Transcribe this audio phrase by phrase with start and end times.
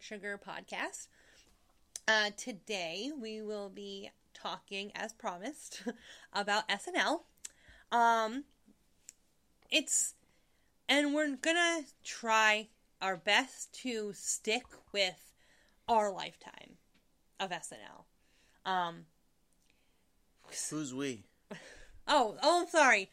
[0.00, 1.08] Sugar podcast.
[2.06, 5.82] Uh, today we will be talking, as promised,
[6.32, 7.20] about SNL.
[7.90, 8.44] Um,
[9.70, 10.14] it's,
[10.88, 12.68] and we're gonna try
[13.00, 15.32] our best to stick with
[15.88, 16.76] our lifetime
[17.40, 18.04] of SNL.
[18.64, 19.06] Um,
[20.70, 21.24] Who's we?
[22.08, 23.10] oh, oh, sorry.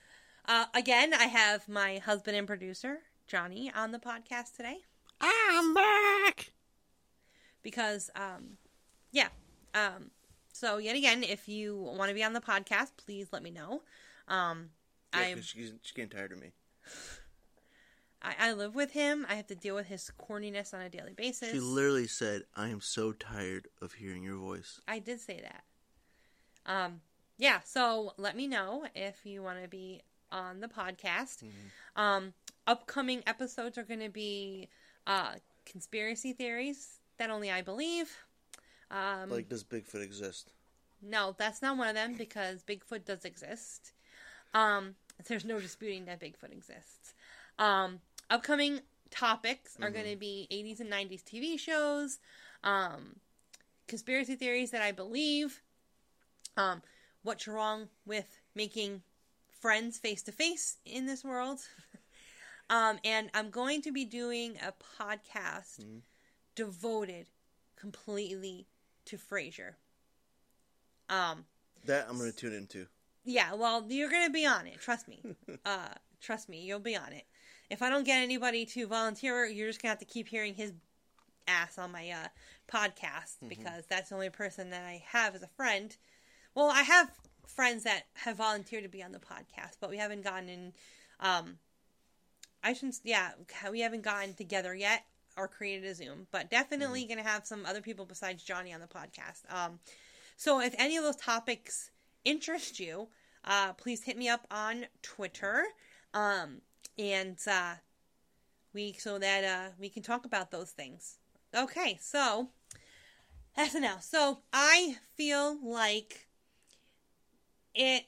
[0.48, 4.78] Uh, again, I have my husband and producer, Johnny, on the podcast today.
[5.20, 6.52] I'm back.
[7.66, 8.58] Because, um,
[9.12, 9.30] yeah.
[9.74, 10.12] Um,
[10.54, 13.82] so, yet again, if you want to be on the podcast, please let me know.
[14.28, 14.70] Um,
[15.16, 16.52] Yeah, I, 'cause she's, she's getting tired of me.
[18.22, 19.26] I I live with him.
[19.28, 21.52] I have to deal with his corniness on a daily basis.
[21.52, 25.64] She literally said, "I am so tired of hearing your voice." I did say that.
[26.72, 27.02] Um,
[27.38, 31.44] yeah, so let me know if you want to be on the podcast.
[31.96, 32.34] Um,
[32.68, 34.70] upcoming episodes are going to be
[35.08, 38.18] uh, conspiracy theories that only I believe.
[38.92, 40.52] Um, Like, does Bigfoot exist?
[41.02, 43.92] no, that's not one of them because Bigfoot does exist.
[44.54, 44.96] Um,
[45.28, 47.14] there's no disputing that Bigfoot exists.
[47.60, 48.00] Um,
[48.30, 52.20] upcoming topics are going to be 80s and 90s TV shows,
[52.64, 53.18] um,
[53.88, 55.62] conspiracy theories that I believe,
[56.58, 56.82] um,
[57.24, 59.04] what's wrong with making
[59.60, 61.60] friends face to face in this world.
[62.70, 65.80] um, and I'm going to be doing a podcast
[66.56, 67.28] devoted
[67.76, 68.68] completely
[69.06, 69.74] to Frasier.
[71.10, 71.46] Um,
[71.86, 72.88] That I'm gonna tune into.
[73.24, 74.80] yeah, well, you're gonna be on it.
[74.82, 75.22] Trust me.
[75.66, 75.90] uh,
[76.22, 77.26] trust me, you'll be on it.
[77.70, 80.74] If I don't get anybody to volunteer, you're just gonna have to keep hearing his
[81.48, 82.28] ass on my uh,
[82.72, 85.96] podcast because that's the only person that I have as a friend.
[86.56, 87.12] Well, I have
[87.48, 90.74] friends that have volunteered to be on the podcast, but we haven't gotten in.
[91.20, 91.58] Um,
[92.64, 93.00] I shouldn't.
[93.04, 93.32] Yeah,
[93.72, 95.04] we haven't gotten together yet
[95.38, 98.88] or created a Zoom, but definitely gonna have some other people besides Johnny on the
[98.88, 99.42] podcast.
[99.50, 99.80] Um,
[100.38, 101.92] so if any of those topics
[102.24, 103.08] interest you,
[103.44, 105.66] uh, please hit me up on Twitter,
[106.14, 106.62] um,
[106.98, 107.76] and uh,
[108.74, 111.18] we so that uh, we can talk about those things.
[111.56, 112.50] Okay, so
[113.58, 114.02] SNL.
[114.02, 116.28] So I feel like
[117.74, 118.06] it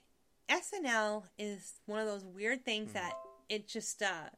[0.49, 3.13] SNL is one of those weird things that
[3.49, 4.29] it just uh,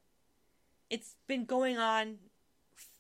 [0.90, 2.18] it's been going on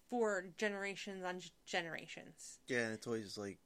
[0.09, 2.59] for generations on generations.
[2.67, 3.59] Yeah, and it's always like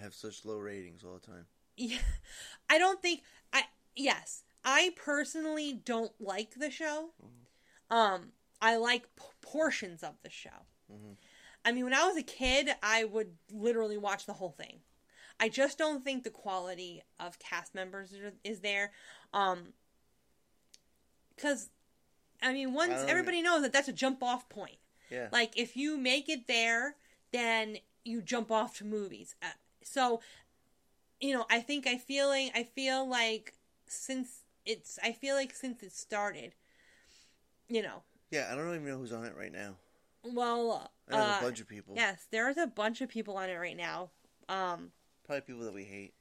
[0.00, 1.46] have such low ratings all the time.
[1.76, 1.98] Yeah,
[2.70, 3.22] I don't think
[3.52, 3.64] I.
[3.94, 7.10] Yes, I personally don't like the show.
[7.90, 10.50] Um, I like p- portions of the show.
[11.64, 14.80] I mean, when I was a kid, I would literally watch the whole thing.
[15.40, 18.92] I just don't think the quality of cast members is there.
[19.34, 19.72] Um,
[21.34, 21.70] because
[22.42, 24.78] I mean, once I everybody knows that that's a jump off point.
[25.10, 26.96] Yeah, Like if you make it there,
[27.32, 29.34] then you jump off to movies.
[29.42, 29.46] Uh,
[29.82, 30.20] so,
[31.20, 33.54] you know, I think I feeling I feel like
[33.86, 36.54] since it's I feel like since it started,
[37.68, 38.48] you know, yeah.
[38.50, 39.74] I don't even know who's on it right now.
[40.24, 41.94] well, I know uh, a bunch of people.
[41.96, 44.10] yes, there's a bunch of people on it right now.
[44.48, 44.90] Um,
[45.24, 46.14] Probably people that we hate.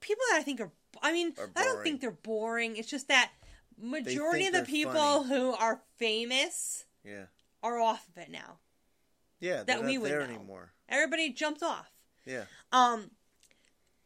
[0.00, 0.70] people that I think are
[1.02, 2.76] I mean, I don't think they're boring.
[2.76, 3.30] It's just that
[3.78, 5.28] majority of the people funny.
[5.28, 7.24] who are famous Yeah,
[7.62, 8.58] are off of it now.
[9.40, 9.62] yeah.
[9.64, 10.34] That we would there know.
[10.34, 10.72] anymore.
[10.88, 11.90] Everybody jumped off.
[12.24, 13.10] Yeah, Um,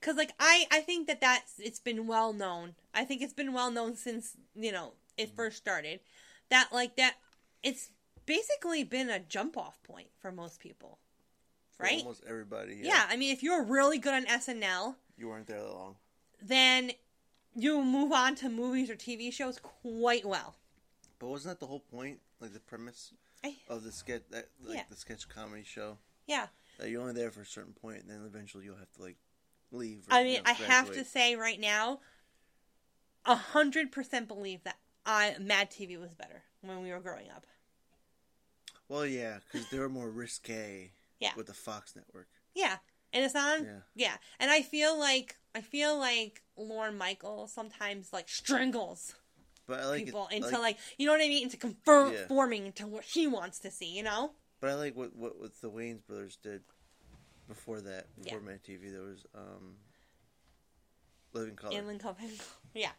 [0.03, 2.75] cause like I I think that that's it's been well known.
[2.95, 6.01] I think it's been well known since you know it first started.
[6.51, 7.15] That like that
[7.63, 7.91] it's
[8.27, 10.99] basically been a jump off point for most people,
[11.77, 12.01] For right?
[12.01, 12.77] Almost everybody.
[12.83, 12.89] yeah.
[12.89, 13.07] Yeah.
[13.09, 15.97] I mean, if you're really good on SNL, you weren't there that long.
[16.43, 16.93] then
[17.57, 20.57] you move on to movies or TV shows quite well.
[21.19, 22.21] But wasn't that the whole point?
[22.41, 23.13] Like the premise
[23.45, 24.83] I, of the sketch, that like Yeah.
[24.89, 26.47] the sketch comedy show, yeah,
[26.79, 29.17] that you're only there for a certain point, and then eventually you'll have to like
[29.71, 30.07] leave.
[30.11, 32.01] or, I you mean, know, I have to say right now,
[33.25, 34.77] a hundred percent believe that
[35.07, 37.47] I Mad TV was better when we were growing up.
[38.89, 40.91] Well, yeah, because they were more risque.
[41.21, 41.31] Yeah.
[41.37, 42.29] With the Fox network.
[42.55, 42.77] Yeah,
[43.13, 43.65] and it's on.
[43.65, 43.79] Yeah.
[43.95, 44.17] Yeah.
[44.39, 49.15] and I feel like I feel like Lorne Michael sometimes like strangles
[49.71, 50.37] But I like people it.
[50.37, 52.27] into like, like, you know what I mean, into conform- Yeah.
[52.29, 53.97] forming into what he wants to see.
[53.97, 54.33] You know?
[54.61, 56.63] But I like what what, what the Wayans brothers did
[57.49, 58.07] before that.
[58.23, 58.57] Before Yeah.
[58.67, 59.77] TV, there was um,
[61.33, 61.73] Living Color.
[61.79, 62.31] Inland Coven.
[62.75, 62.91] Yeah.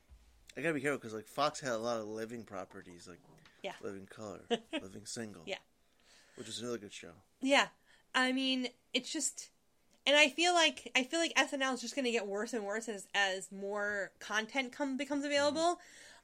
[0.58, 3.20] I gotta be careful because like Fox had a lot of living properties, like
[3.64, 3.74] Yeah.
[3.82, 4.42] Living Color,
[4.74, 5.44] Living Single.
[5.46, 5.60] Yeah.
[6.36, 7.14] Which is another good show.
[7.42, 7.68] Yeah.
[8.14, 9.50] I mean, it's just
[10.06, 12.66] and I feel like I feel like SNL is just going to get worse and
[12.66, 15.80] worse as as more content come becomes available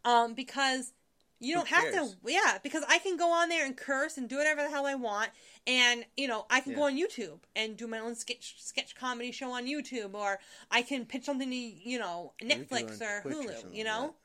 [0.05, 0.93] um because
[1.39, 4.37] You don't have to, yeah, because I can go on there and curse and do
[4.37, 5.29] whatever the hell I want,
[5.67, 9.31] and you know I can go on YouTube and do my own sketch sketch comedy
[9.31, 10.39] show on YouTube, or
[10.71, 13.43] I can pitch something to you know You can do it Netflix or Twitch Hulu,
[13.61, 14.15] something you like know,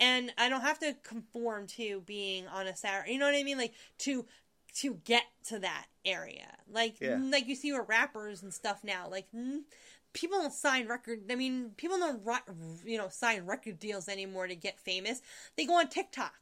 [0.00, 3.12] and I don't have to conform to being on a Saturday.
[3.12, 3.58] You know what I mean?
[3.58, 4.24] Like to
[4.76, 7.18] to get to that area, like Yeah.
[7.20, 9.26] like you see with rappers and stuff now, like.
[10.16, 11.20] Mm, People don't sign record.
[11.30, 12.22] I mean, people don't
[12.84, 15.20] you know sign record deals anymore to get famous.
[15.56, 16.34] They go on TikTok.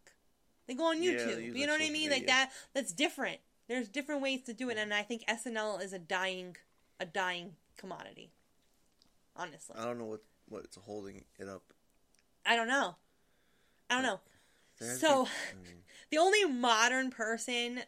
[0.66, 1.42] They go on YouTube.
[1.44, 2.10] use, you know what I mean?
[2.10, 2.50] Like that.
[2.72, 3.38] That's different.
[3.68, 6.56] There's different ways to do it, and I think SNL is a dying,
[7.00, 8.30] a dying commodity.
[9.36, 11.62] Honestly, I don't know what what's holding it up.
[12.46, 12.96] I don't know.
[13.90, 14.20] I don't know.
[14.78, 17.80] There has So, I mean, the only modern person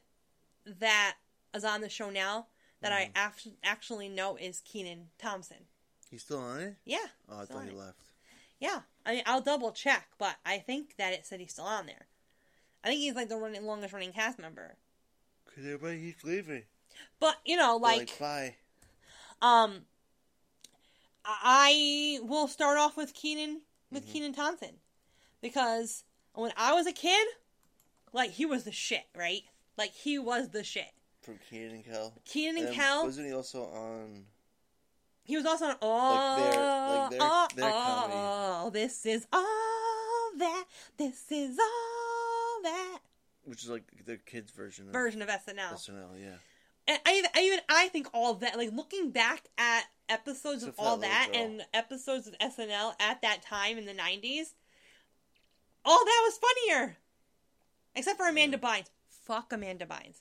[0.66, 1.16] that
[1.54, 2.46] is on the show now
[2.80, 3.12] that I Mm-hmm.
[3.16, 5.66] act- actually know is Kenan Thompson.
[6.10, 6.76] He's still on it.
[6.84, 6.98] Yeah.
[7.28, 7.76] Oh, I thought he it.
[7.76, 7.98] left.
[8.60, 8.80] Yeah.
[9.04, 12.06] I mean, I'll double check, but I think that it said he's still on there.
[12.84, 14.76] I think he's like the running, longest running cast member.
[15.54, 16.62] Cause everybody keeps leaving.
[17.20, 18.54] But you know, They're like, bye.
[19.42, 19.82] um,
[21.24, 24.12] I will start off with Kenan with Mm-hmm.
[24.12, 24.76] Kenan Thompson
[25.40, 26.04] because
[26.34, 27.26] when I was a kid,
[28.12, 29.42] like he was the shit, right?
[29.76, 30.92] Like he was the shit.
[31.22, 32.14] from Kenan and Kel.
[32.24, 33.04] Kenan and Um, Kel.
[33.06, 34.24] Wasn't he also on?
[35.26, 38.14] He was also on oh, Like their- like their- their comedy.
[38.16, 40.64] oh, this is all that.
[40.96, 42.98] This is all that
[43.44, 45.74] Which is like their kids' version of version of SNL.
[45.74, 46.20] SNL.
[46.20, 46.36] Yeah.
[46.88, 50.98] And I, I even I think all that, like looking back at episodes of all
[50.98, 51.42] that girl.
[51.42, 54.54] and episodes of SNL at that time in the '90s,
[55.84, 56.96] all that was funnier.
[57.96, 58.86] Except for Amanda Bynes.
[59.08, 60.20] Fuck Amanda Bynes.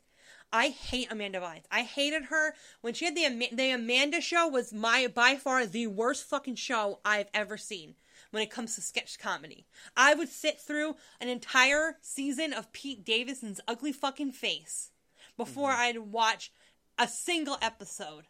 [0.52, 1.64] I hate Amanda Bynes.
[1.72, 5.88] I hated her when she had the the Amanda show was my by far the
[5.88, 7.96] worst fucking show I've ever seen
[8.32, 9.66] when it comes to sketch comedy.
[9.96, 14.92] I would sit through an entire season of Pete Davidson's ugly fucking face
[15.38, 16.52] before I'd watch
[16.98, 18.26] a single episode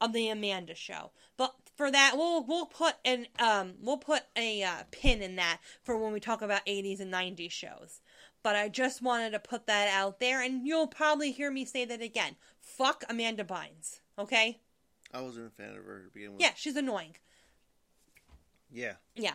[0.00, 1.10] of the Amanda show.
[1.36, 5.58] But for that, we'll we'll put an um we'll put a uh, pin in that
[5.82, 8.00] for when we talk about 80s and 90s shows.
[8.48, 11.84] But I just wanted to put that out there, and you'll probably hear me say
[11.84, 12.34] that again.
[12.62, 14.58] Fuck Amanda Bynes, okay?
[15.12, 16.40] I wasn't a fan of her to begin with.
[16.40, 17.16] Yeah, she's annoying.
[18.72, 18.94] Yeah.
[19.14, 19.34] Yeah.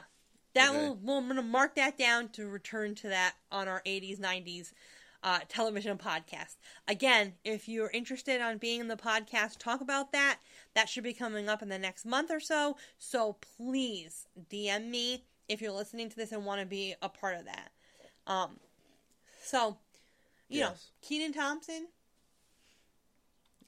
[0.55, 0.79] That Okay.
[0.79, 4.19] will, well, I'm going to mark that down to return to that on our 80s,
[4.19, 4.73] 90s
[5.21, 6.55] uh, television podcast.
[6.87, 10.39] Again, if you're interested on being in the podcast, talk about that.
[10.73, 12.77] That should be coming up in the next month or so.
[12.97, 17.35] So please DM me if you're listening to this and want to be a part
[17.35, 17.71] of that.
[18.25, 18.57] Um,
[19.43, 19.77] so,
[20.49, 20.91] you know, Yes.
[21.01, 21.87] Kenan Thompson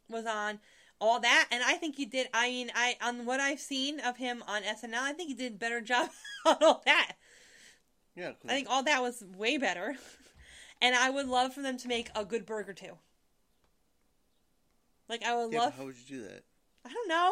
[0.09, 0.59] was on
[0.99, 2.29] all that, and I think he did.
[2.33, 5.53] I mean, I on what I've seen of him on SNL, I think he did
[5.53, 6.09] a better job
[6.45, 7.13] on all that.
[8.15, 9.97] Yeah, I think all that was way better,
[10.81, 12.97] and I would love for them to make a good burger too.
[15.09, 15.73] Like I would yeah, love.
[15.77, 16.43] how would you do that?
[16.85, 17.31] I don't know.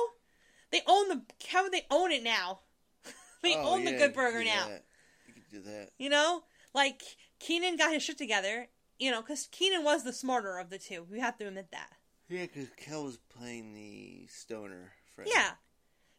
[0.71, 1.21] They own the.
[1.49, 2.59] How would they own it now?
[3.43, 4.67] they Oh, own the Good Burger now.
[4.67, 4.83] that.
[5.27, 5.89] You could do that.
[5.97, 7.01] You know, like
[7.43, 8.67] Kenan got his shit together.
[8.99, 11.05] You know, because Kenan was the smarter of the two.
[11.09, 11.89] We have to admit that.
[12.29, 15.29] Yeah, because Kel was playing the stoner friend.
[15.33, 15.51] Yeah.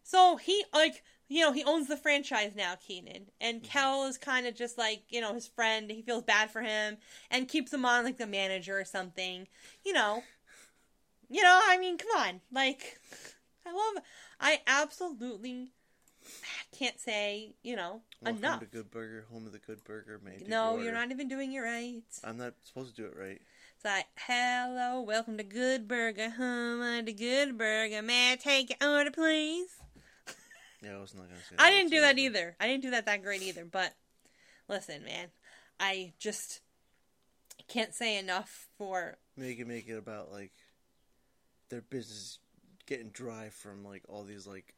[0.02, 3.70] So he like you know he owns the franchise now, Kenan, and Mm-hmm.
[3.70, 5.90] Kel is kind of just like you know his friend.
[5.90, 6.98] He feels bad for him
[7.30, 9.48] and keeps him on like the manager or something.
[9.84, 10.22] You know.
[11.30, 13.00] You know, I mean, come on, like
[13.66, 14.04] I love.
[14.38, 15.72] I absolutely
[16.78, 18.60] can't say you know Welcome enough.
[18.60, 20.20] to Good Burger, home of the Good Burger.
[20.24, 21.06] May I take No, your you're order?
[21.06, 22.02] not even doing it right.
[22.24, 23.40] I'm not supposed to do it right.
[23.76, 28.02] It's like, hello, welcome to Good Burger, home of the Good Burger.
[28.02, 29.68] May I take your order, please?
[30.82, 31.56] Yeah, I was not gonna say.
[31.58, 32.38] I didn't do that whatsoever.
[32.38, 32.56] either.
[32.60, 33.64] I didn't do that that great either.
[33.64, 33.94] But
[34.68, 35.28] listen, man,
[35.80, 36.60] I just
[37.68, 39.16] can't say enough for.
[39.36, 40.52] You can make it about like
[41.70, 42.38] their business
[42.86, 44.73] getting dry from like all these like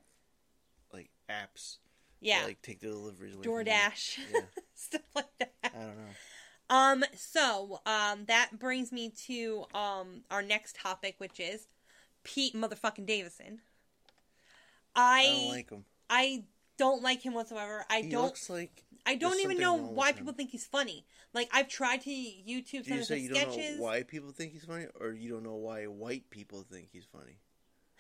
[1.31, 1.77] apps.
[2.21, 3.45] Yeah, That, like take the deliveries away.
[3.45, 4.41] DoorDash, Yeah.
[4.75, 5.53] stuff like that.
[5.65, 6.05] I don't know.
[6.69, 11.69] Um, so um, that brings me to um our next topic, which is
[12.25, 13.61] Pete motherfucking Davidson.
[14.95, 15.85] I I don't like him.
[16.11, 16.45] I
[16.79, 17.85] don't like him whatsoever.
[17.91, 18.25] I He don't.
[18.25, 18.83] looks like.
[19.09, 21.07] I don't even know why people think he's funny.
[21.33, 23.57] Like I've tried to YouTube Do some you of his you sketches.
[23.57, 26.89] don't know why people think he's funny, or you don't know why white people think
[26.93, 27.39] he's funny?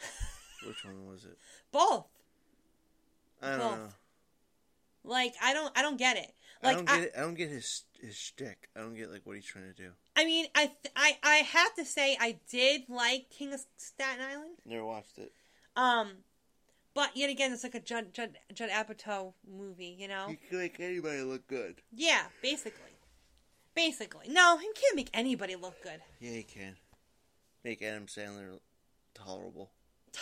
[0.66, 1.38] Which one was it?
[1.70, 2.06] Both.
[3.42, 3.78] I don't Both.
[3.78, 3.88] know.
[5.04, 5.72] Like I don't.
[5.78, 6.32] I don't get it.
[6.62, 7.12] I Like don't get it.
[7.16, 8.68] I don't get his his shtick.
[8.76, 9.90] I don't get like what he's trying to do.
[10.16, 14.22] I mean, I, th- I, I have to say, I did like King of Staten
[14.22, 14.56] Island.
[14.64, 15.32] Never watched it.
[15.76, 16.08] Um,
[16.94, 20.28] but yet again, it's like a Judd Judd, Judd Apatow movie, you know?
[20.28, 21.82] He can make anybody look good.
[21.92, 22.80] Yeah, basically.
[23.74, 26.00] Basically, no, he can't make anybody look good.
[26.18, 26.76] Yeah, he can.
[27.62, 28.58] Make Adam Sandler
[29.14, 29.70] tolerable.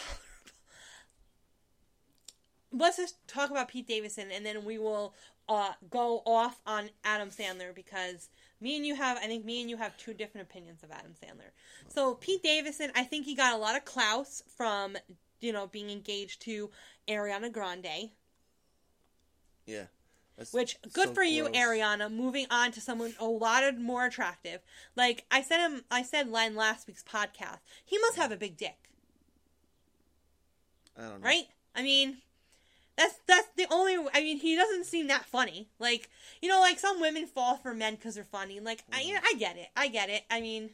[2.76, 5.14] Let's just talk about Pete Davidson, and then we will
[5.48, 8.28] uh, go off on Adam Sandler because
[8.60, 11.12] me and you have, I think me and you have two different opinions of Adam
[11.12, 11.50] Sandler.
[11.88, 14.96] So Pete Davidson, I think he got a lot of clout from
[15.40, 16.70] you know being engaged to
[17.08, 18.10] Ariana Grande.
[19.66, 19.84] Yeah.
[20.50, 21.56] Which good so for you, gross.
[21.56, 22.12] Ariana.
[22.12, 24.60] Moving on to someone a lot more attractive.
[24.96, 27.58] Like I said him, I said Len last week's podcast.
[27.84, 28.76] He must have a big dick,
[30.98, 31.26] I don't know.
[31.26, 31.44] right?
[31.76, 32.18] I mean,
[32.96, 33.96] that's that's the only.
[34.14, 35.68] I mean, he doesn't seem that funny.
[35.78, 36.08] Like
[36.40, 38.60] you know, like some women fall for men because they're funny.
[38.60, 39.68] Like I, you know, I get it.
[39.76, 40.22] I get it.
[40.30, 40.70] I mean,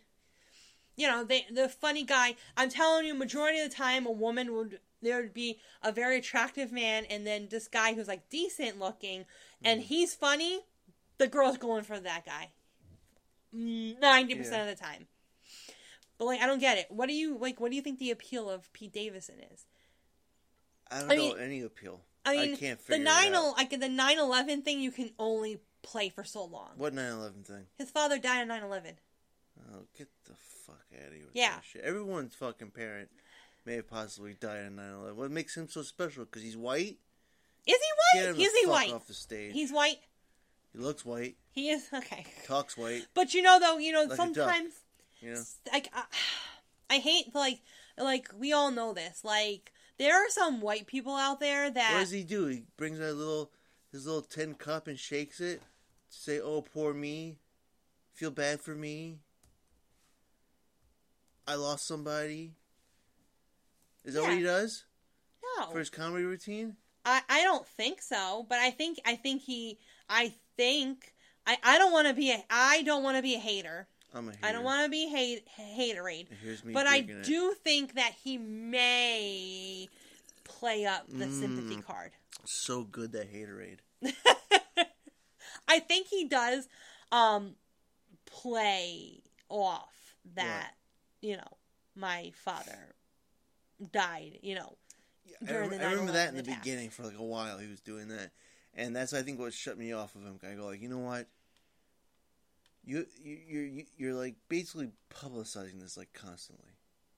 [0.96, 2.36] you know, they the funny guy.
[2.56, 6.18] I'm telling you, majority of the time, a woman would there would be a very
[6.18, 9.24] attractive man, and then this guy who's like decent looking,
[9.64, 9.84] and mm.
[9.84, 10.60] he's funny.
[11.18, 12.50] The girl's going for that guy.
[13.52, 14.38] Ninety Yeah.
[14.38, 15.06] percent of the time.
[16.18, 16.86] But like, I don't get it.
[16.90, 17.60] What do you like?
[17.60, 19.64] What do you think the appeal of Pete Davidson is?
[20.90, 22.02] I don't I know mean- any appeal.
[22.24, 26.24] I mean, can't the nine like the nine eleven thing you can only play for
[26.24, 26.70] so long.
[26.76, 27.66] What 9/11 thing?
[27.78, 28.92] His father died on 9-11.
[29.72, 30.34] Oh, get the
[30.66, 31.54] fuck out of here Yeah.
[31.56, 31.82] that shit.
[31.82, 33.08] Everyone's fucking parent
[33.64, 35.14] may have possibly died on 9/11.
[35.16, 36.24] What makes him so special?
[36.26, 36.98] Because he's white.
[37.66, 38.28] Is he white?
[38.38, 38.92] Is he fuck white?
[38.92, 39.52] off the stage.
[39.54, 40.00] He's white.
[40.72, 41.36] He looks white.
[41.52, 42.26] He is okay.
[42.46, 43.06] Talks white.
[43.14, 44.72] But you know, though, you know, Like sometimes
[45.20, 45.42] You know.
[45.72, 46.04] like I,
[46.90, 47.60] I hate like
[47.98, 49.24] like we all know this.
[49.24, 52.46] Like there are some white people out there that What does he do?
[52.46, 53.52] He brings that little
[53.92, 55.60] his little tin cup and shakes it.
[55.60, 57.36] To say, "Oh, poor me.
[58.14, 59.18] Feel bad for me.
[61.46, 62.54] I lost somebody."
[64.04, 64.84] Is that what he does
[65.58, 65.66] no.
[65.70, 66.76] for his comedy routine?
[67.04, 69.78] I, I don't think so, but I think I think he
[70.08, 71.12] I think
[71.46, 73.86] I, I don't want to be a I don't want to be a hater.
[74.14, 74.46] I'm a hater.
[74.46, 76.26] I don't want to be hate haterade.
[76.42, 77.22] Here's me But I it.
[77.24, 79.88] do think that he may
[80.44, 81.84] play up the sympathy Mm.
[81.86, 82.12] card.
[82.44, 83.78] So good that haterade.
[85.68, 86.68] I think he does
[87.12, 87.54] um
[88.26, 90.72] play off that
[91.20, 91.56] you know
[91.94, 92.94] my father
[93.92, 94.76] died, you know.
[95.42, 96.58] I, during rem- the I remember that in the attacks.
[96.64, 97.58] beginning for like a while.
[97.58, 98.30] He was doing that,
[98.74, 100.38] and that's I think what shut me off of him.
[100.42, 101.26] I go like, you know what?
[102.84, 106.70] You you you're you're like basically publicizing this like constantly.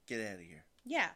[0.06, 0.64] Get out of here.
[0.84, 1.08] Yeah.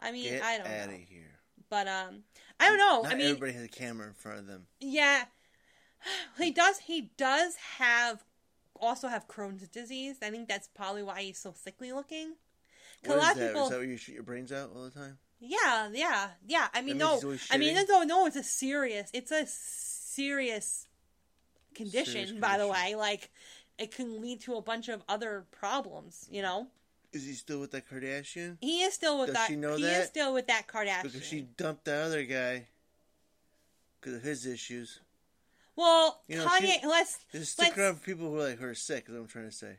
[0.00, 0.94] I mean, Get I don't Get out know.
[0.94, 1.38] of here.
[1.70, 2.22] But um
[2.60, 3.02] I don't know.
[3.02, 4.66] Not I mean, everybody has a camera in front of them.
[4.80, 5.24] yeah.
[6.38, 8.22] He does he does have
[8.78, 10.16] also have Crohn's disease.
[10.22, 12.34] I think that's probably why he's so sickly looking.
[13.04, 13.48] What a is that?
[13.48, 15.18] people Is that where you shoot your brains out all the time?
[15.38, 16.68] Yeah, yeah, yeah.
[16.74, 20.86] I mean, no, I mean, no, no, it's a serious, it's a serious
[21.74, 22.12] condition.
[22.12, 23.30] Serious By the way, like
[23.78, 26.26] it can lead to a bunch of other problems.
[26.30, 26.66] You know,
[27.12, 28.56] Is he still with that Kardashian?
[28.60, 29.48] he is still with Does that.
[29.48, 30.02] she know he that?
[30.02, 31.02] is still with that Kardashian.
[31.02, 32.66] Because she dumped that other guy
[34.00, 35.00] because of his issues.
[35.74, 36.80] well, You know, Kanye.
[36.80, 37.78] she- let's Just stick let's.
[37.78, 39.06] around for people who are like are sick.
[39.08, 39.76] Is what I'm trying to say.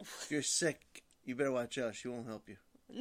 [0.00, 1.94] If you're sick, you better watch out.
[1.94, 2.56] She won't help you.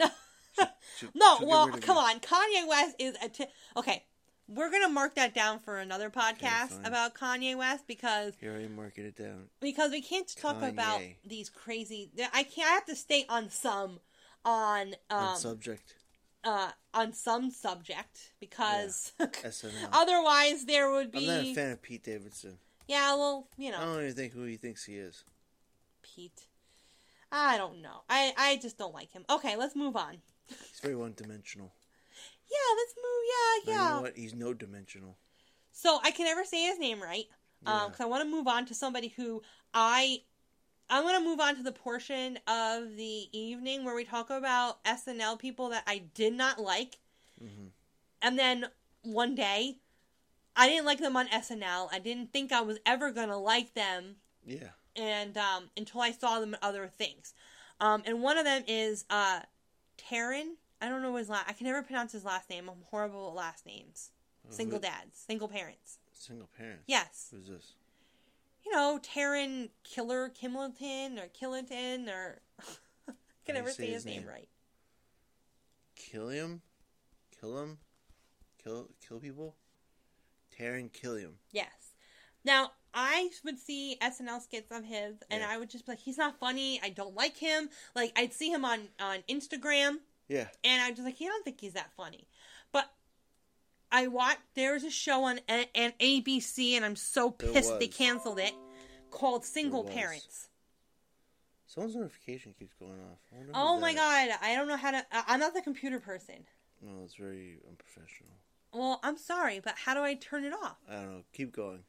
[0.57, 0.65] No,
[0.99, 1.39] She'll- no.
[1.41, 2.03] Well, come you.
[2.03, 2.19] on.
[2.19, 3.45] Kanye West is a t-
[3.75, 4.03] okay.
[4.47, 6.85] We're gonna mark that down for another podcast fine.
[6.85, 9.45] about Kanye West because Here I marking it down.
[9.61, 12.11] because we can't talk about these crazy.
[12.33, 12.69] I can't.
[12.69, 13.99] I have to stay on some
[14.45, 15.95] on um On subject
[16.43, 19.71] uh on some subject because SNL.
[19.93, 21.19] otherwise there would be.
[21.19, 22.57] I'm not a fan of Pete Davidson.
[22.87, 23.15] yeah.
[23.15, 25.23] Well, you know, I don't even think who he thinks he is.
[26.01, 26.47] Pete.
[27.31, 28.01] I don't know.
[28.09, 29.23] I I just don't like him.
[29.29, 30.17] Okay, let's move on.
[30.47, 31.71] He's very one dimensional.
[32.49, 33.23] Yeah, let's move.
[33.27, 33.89] Yeah, yeah.
[33.89, 34.17] You know what?
[34.17, 35.17] He's no dimensional.
[35.71, 37.25] So I can never say his name right.
[37.65, 37.87] Um, Yeah.
[37.87, 39.41] because I want to move on to somebody who
[39.73, 40.21] I,
[40.89, 44.83] I'm going to move on to the portion of the evening where we talk about
[44.83, 46.99] SNL people that I did not like,
[47.41, 47.71] Mhm.
[48.21, 48.65] and then
[49.01, 49.79] one day,
[50.55, 51.89] I didn't like them on SNL.
[51.91, 54.71] I didn't think I was ever gonna like them, Yeah.
[54.95, 57.33] and um, until I saw them in other things.
[57.79, 59.41] Um, and one of them is uh,
[59.97, 60.57] Taran.
[60.83, 61.49] I don't know his last.
[61.49, 62.69] I can never pronounce his last name.
[62.69, 64.11] I'm horrible at last names.
[64.49, 65.97] Single who- dads, single parents.
[66.11, 66.83] Single parents.
[66.87, 67.29] Yes.
[67.31, 67.73] Who's this?
[68.65, 72.41] you know, Taran Killer Kimilton or Killington or
[73.09, 73.13] I
[73.45, 74.29] can never say say his name name?
[74.29, 74.47] right.
[75.95, 76.61] Kill him?
[77.39, 77.77] Kill him?
[78.63, 79.55] Kill kill people?
[80.57, 81.33] Taran Killam.
[81.51, 81.93] Yes.
[82.45, 85.49] Now I would see SNL skits of his, and Yeah.
[85.49, 86.79] I would just be like, he's not funny.
[86.83, 87.69] I don't like him.
[87.95, 90.47] Like I'd see him on on Instagram, Yeah.
[90.63, 92.27] and I'd just like, I don't think he's that funny.
[92.71, 92.89] But
[93.91, 94.39] I watched.
[94.55, 95.65] There was a show on an
[95.99, 98.53] ABC, and I'm so pissed they canceled it.
[99.11, 99.83] called Single.
[99.83, 100.47] Parents.
[101.67, 103.17] Someone's notification keeps going off.
[103.53, 104.29] Oh my that.
[104.31, 105.03] god, I don't know how to.
[105.11, 106.45] I'm not the computer person.
[106.81, 108.33] No, it's very unprofessional.
[108.73, 110.77] Well, I'm sorry, but how do I turn it off?
[110.89, 111.23] I don't know.
[111.33, 111.83] Keep going.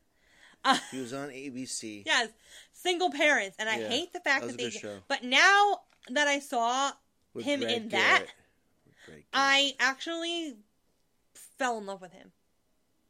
[0.65, 2.03] Uh, He was on ABC.
[2.07, 2.29] yes,
[2.73, 4.71] single parents, and I Yeah, hate the fact that that, a they.
[4.71, 4.99] show.
[5.09, 6.93] But now that I saw
[7.35, 8.33] with him Brad in that, Garrett.
[9.07, 9.25] Garrett.
[9.33, 10.57] I actually
[11.59, 12.33] fell in love with him.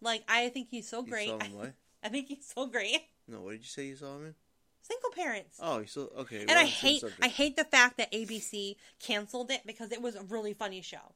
[0.00, 1.28] Like I think he's so You great.
[1.28, 1.73] saw him what?
[2.02, 3.00] I think he's so great.
[3.28, 4.35] No, what did you say you saw him in?
[4.83, 5.59] Single parents.
[5.62, 6.40] Oh, you saw okay.
[6.43, 7.04] and we're I on the same hate.
[7.23, 11.14] I hate the fact that ABC canceled it because it was a really funny show.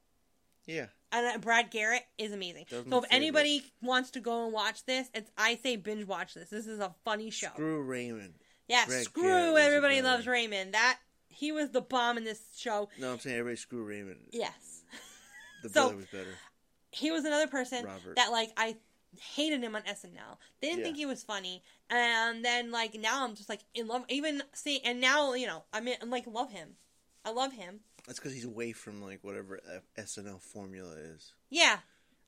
[0.65, 2.67] Yeah, And uh, Brad Garrett is amazing.
[2.71, 6.07] That was So if anybody wants to go and watch this, it's I say binge
[6.07, 6.51] watch this.
[6.51, 7.49] This is a funny show.
[7.49, 8.35] screw Raymond.
[8.69, 10.27] yeah, Brad screw was everybody loves.
[10.27, 10.75] Raymond.
[10.75, 10.99] That
[11.39, 12.89] he was the bomb in this show.
[12.99, 14.19] No, I'm saying everybody screw Raymond.
[14.33, 14.83] Yes.
[15.63, 16.35] The So- brother was better.
[16.93, 18.15] he was another person Robert.
[18.17, 18.77] that like I
[19.35, 20.39] hated him on SNL.
[20.61, 20.85] They didn't Yeah.
[20.85, 24.05] think he was funny, and then like now I'm just like in love.
[24.09, 26.77] Even see, and now you know I mean like love him.
[27.25, 27.81] I love him.
[28.07, 31.33] That's because he's away from like whatever uh, SNL formula is.
[31.51, 31.79] Yeah,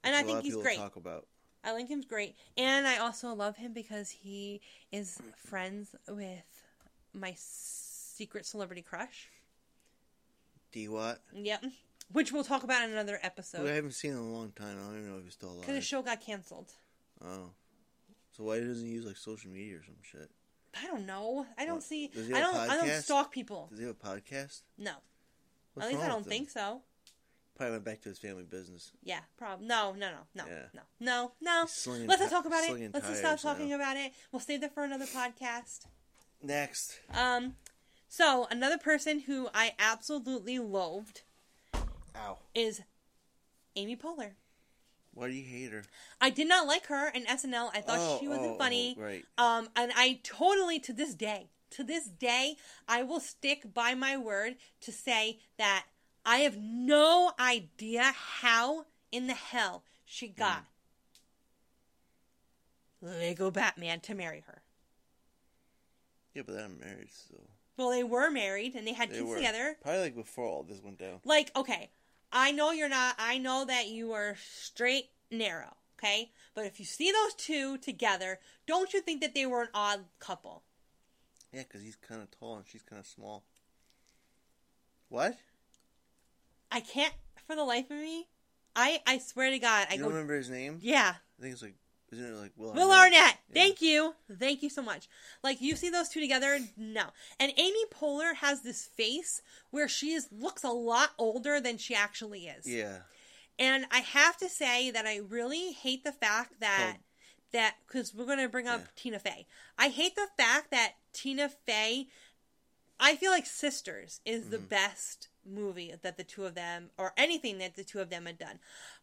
[0.02, 0.76] and I think he's great.
[0.78, 1.26] Talk about.
[1.62, 6.42] I think him's great, and I also love him because he is friends with
[7.14, 7.34] my
[8.20, 9.30] secret celebrity crush.
[10.72, 11.64] D Watt, Yep,
[12.12, 13.18] which we'll talk about in another
[13.56, 14.76] who I haven't seen in a long time.
[14.78, 15.60] I don't even know if he's still alive.
[15.62, 16.70] because the show got canceled.
[17.24, 17.50] Oh,
[18.30, 20.30] so why doesn't he use like social media or some shit?
[20.80, 21.46] I don't know.
[21.56, 21.82] I don't What?
[21.82, 22.10] see.
[22.14, 22.54] I don't.
[22.54, 23.68] I don't stalk people.
[23.70, 24.60] Does he have a podcast?
[24.76, 24.92] No,
[25.72, 26.30] What's at least I don't with him?
[26.30, 26.82] think so.
[27.56, 28.92] Probably went back to his family business.
[29.02, 29.66] Yeah, problem.
[29.66, 30.66] No, no, no, no, Yeah.
[30.74, 31.64] no, no, no.
[31.66, 32.92] Slinging Let's not talk about it.
[32.94, 33.76] Let's just stop talking now.
[33.76, 34.12] about it.
[34.30, 35.86] We'll save that for another podcast.
[36.42, 37.56] Next, Um,
[38.10, 41.22] so another person who I absolutely loathed
[42.16, 42.38] ow.
[42.54, 42.82] is
[43.76, 44.32] Amy Poehler.
[45.14, 45.84] Why do you hate her?
[46.20, 47.70] I did not like her in SNL.
[47.72, 48.96] I thought Oh, she wasn't oh, funny.
[48.98, 49.24] oh, right.
[49.38, 52.56] Um, and I totally, to this day, to this day,
[52.88, 55.86] I will stick by my word to say that
[56.26, 60.64] I have no idea how in the hell she got
[63.00, 64.62] Lego Batman to marry her.
[66.34, 67.36] Yeah, but I'm married, so
[67.80, 69.74] Well, they were married and they had they kids were together.
[69.80, 71.20] probably like before all this went down.
[71.24, 71.88] Like, okay,
[72.30, 76.30] I know you're not, I know that you are straight narrow, okay?
[76.54, 80.00] But if you see those two together, don't you think that they were an odd
[80.18, 80.62] couple?
[81.54, 83.44] Yeah, because he's kind of tall and she's kind of small.
[85.08, 85.38] What?
[86.70, 87.14] I can't
[87.46, 88.28] for the life of me.
[88.76, 90.04] I I swear to God, I you go.
[90.04, 90.80] don't remember his name?
[90.82, 91.76] Yeah, I think it's like,
[92.12, 92.72] isn't it like Will?
[92.72, 93.38] Will Arnett.
[93.52, 95.08] Thank you, thank you so much.
[95.44, 97.04] Like you see those two together, no.
[97.38, 101.94] And Amy Poehler has this face where she is looks a lot older than she
[101.94, 102.66] actually is.
[102.66, 102.98] Yeah.
[103.58, 107.00] And I have to say that I really hate the fact that Oh.
[107.52, 108.86] that because we're going to bring up Yeah.
[108.96, 109.46] Tina Fey.
[109.78, 112.08] I hate the fact that Tina Fey.
[113.02, 114.50] I feel like Sisters is Mm-hmm.
[114.50, 118.26] the best movie that the two of them, or anything that the two of them
[118.26, 118.58] had done.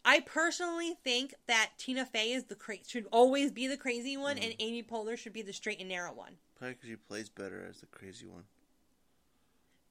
[0.06, 4.38] I personally think that Tina Fey is the cra- should always be the crazy one,
[4.38, 4.62] and Mm-hmm.
[4.62, 6.34] Amy Poehler should be the straight and narrow one.
[6.56, 8.44] Probably because she plays better as the crazy one.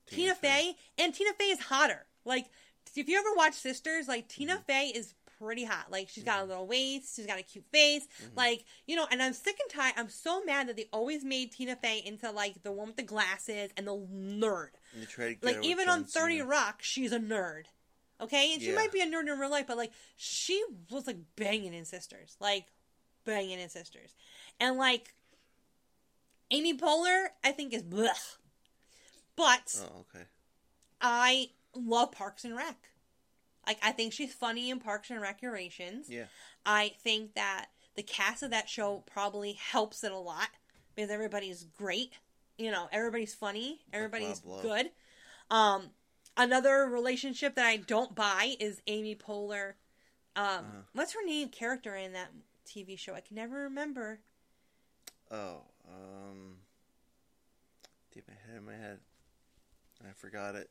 [0.07, 0.77] Tina, Fey.
[0.99, 2.07] and Tina Fey is hotter.
[2.25, 2.47] Like
[2.95, 4.63] if you ever watch Sisters, like Tina Mm-hmm.
[4.63, 5.91] Fey is pretty hot.
[5.91, 8.07] Like she's got a little waist, she's got a cute face.
[8.23, 8.37] Mm-hmm.
[8.37, 9.95] Like you know, and I'm sick and tired.
[9.97, 13.03] I'm so mad that they always made Tina Fey into like the one with the
[13.03, 14.69] glasses and the nerd.
[14.97, 16.49] And they try to get Like even on Thirty Cena.
[16.49, 17.65] Rock, she's a nerd.
[18.19, 18.77] Okay, and she Yeah.
[18.77, 22.37] might be a nerd in real life, but like she was like banging in Sisters,
[22.41, 22.73] like
[23.25, 24.15] banging in Sisters,
[24.59, 25.13] and like
[26.51, 28.39] Amy Poehler, I think is blech.
[29.37, 30.25] But Oh, okay.
[31.03, 32.77] I love Parks and Rec.
[33.67, 36.09] Like I think she's funny in Parks and Recreations.
[36.09, 36.27] Yeah.
[36.65, 40.49] I think that the cast of that show probably helps it a lot
[40.95, 42.15] because everybody's great.
[42.59, 44.91] You know, everybody's funny, everybody's good.
[45.51, 45.91] Um,
[46.37, 49.75] another relationship that I don't buy is Amy Poehler.
[50.35, 50.83] Um, Uh-huh.
[50.93, 51.49] what's her name?
[51.51, 52.31] Character in that
[52.67, 53.15] TV show?
[53.15, 54.21] I can never remember.
[55.31, 56.61] Oh, um,
[58.13, 59.01] deep my head in my head.
[60.07, 60.71] I forgot it.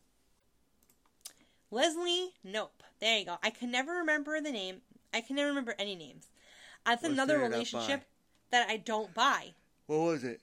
[1.72, 2.84] Leslie Knope.
[3.00, 3.38] There you go.
[3.44, 4.82] I can never remember the name.
[5.14, 6.30] I can never remember any names.
[6.86, 8.06] That's another figure it out relationship
[8.52, 9.56] that I don't buy.
[9.88, 10.42] What was it?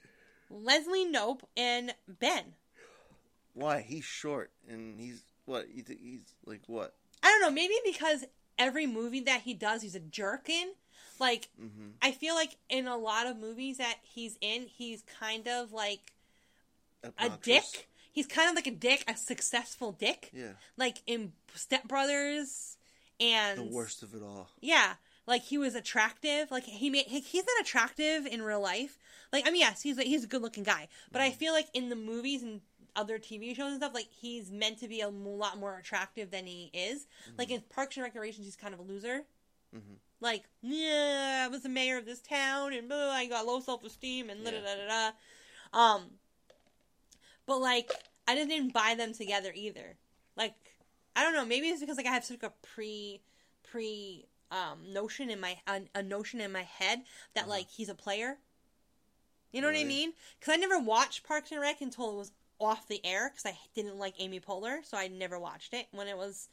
[0.52, 2.44] Leslie Knope and Ben.
[3.54, 3.80] Why?
[3.80, 5.68] He's short and he's what?
[5.74, 6.94] You think he's like what?
[7.22, 8.24] I don't know, maybe because
[8.58, 10.68] every movie that he does, he's a jerk in.
[11.18, 11.88] Like, Mm-hmm.
[12.00, 16.12] I feel like in a lot of movies that he's in, he's kind of like
[17.18, 17.88] a dick.
[18.12, 20.30] He's kind of like a dick, a successful dick.
[20.34, 20.52] Yeah.
[20.76, 22.76] Like in Step Brothers
[23.20, 24.50] and The worst of it all.
[24.60, 24.94] Yeah,
[25.26, 26.50] like he was attractive.
[26.50, 28.98] Like he made he, he's not attractive in real life.
[29.32, 31.68] Like I mean, yes, he's a, he's a good looking guy, but I feel like
[31.74, 32.60] in the movies and
[32.94, 36.30] other TV shows and stuff, like he's meant to be a m- lot more attractive
[36.30, 37.06] than he is.
[37.38, 39.22] Like in Parks and Recreations, he's kind of a loser.
[39.74, 39.96] Mhm.
[40.20, 43.82] Like, yeah, I was the mayor of this town, and blah, I got low self
[43.84, 45.10] esteem, and da da da da
[45.72, 45.78] da.
[45.78, 46.02] Um,
[47.46, 47.90] but like,
[48.28, 49.96] I didn't buy them together either.
[50.36, 50.54] Like,
[51.16, 51.44] I don't know.
[51.44, 53.20] Maybe it's because like I have such a pre
[53.62, 57.02] pre um notion in my a, a notion in my head
[57.34, 58.38] that like he's a player.
[59.50, 60.12] You know what I mean?
[60.38, 63.58] Because I never watched Parks and Rec until it was off the air because I
[63.74, 66.48] didn't like Amy Poehler, so I never watched it when it was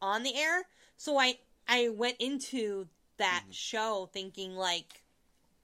[0.00, 0.62] on the air.
[0.96, 2.86] So I I went into
[3.16, 5.02] that show thinking like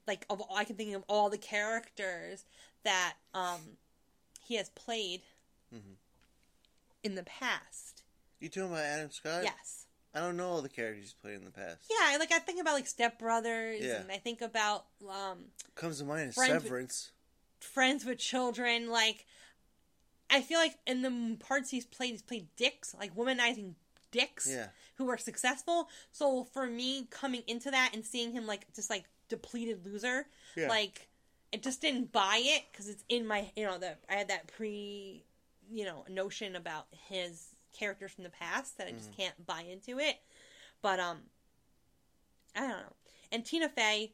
[0.06, 2.44] like of I can think of all the characters
[2.82, 3.60] that um
[4.42, 5.22] he has played
[5.72, 5.94] Mhm.
[7.04, 8.02] in the past.
[8.40, 9.44] You talking about Adam Scott?
[9.44, 9.86] Yes.
[10.14, 11.84] I don't know all the characters he's played in the past.
[11.90, 14.00] Yeah, like I think about like Step Brothers, Yeah.
[14.00, 15.44] and I think about um,
[15.76, 17.10] Comes to mind is Friends with- Severance.
[17.60, 18.90] Friends with Children.
[18.90, 19.26] Like,
[20.30, 23.74] I feel like in the parts he's played, he's played dicks, like womanizing
[24.10, 24.68] dicks Yeah.
[24.96, 25.88] who are successful.
[26.12, 30.68] So for me, coming into that and seeing him like just like depleted loser, Yeah.
[30.68, 31.08] like
[31.52, 34.46] it just didn't buy it because it's in my you know the I had that
[34.48, 35.24] pre
[35.70, 39.98] you know notion about his characters from the past that I just can't buy into
[39.98, 40.16] it.
[40.82, 41.18] But um,
[42.56, 42.92] I don't know.
[43.32, 44.12] And Tina Fey,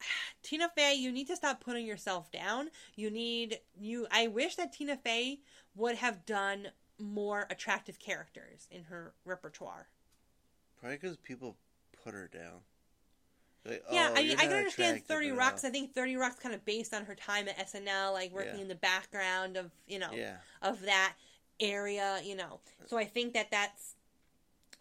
[0.42, 2.70] Tina Fey, you need to stop putting yourself down.
[2.96, 4.06] You need you.
[4.10, 5.40] I wish that Tina Fey
[5.74, 9.86] would have done more attractive characters in her repertoire.
[10.80, 11.56] Probably because people
[12.04, 12.60] put her down.
[13.64, 15.30] Like, Yeah, oh, I mean, I can understand Thirty.
[15.30, 15.64] Rock's.
[15.64, 18.62] I think Thirty Rock's kind of based on her time at SNL, like working Yeah.
[18.62, 20.36] in the background of you know Yeah.
[20.62, 21.14] of that
[21.60, 22.60] area, you know.
[22.86, 23.94] So I think that that's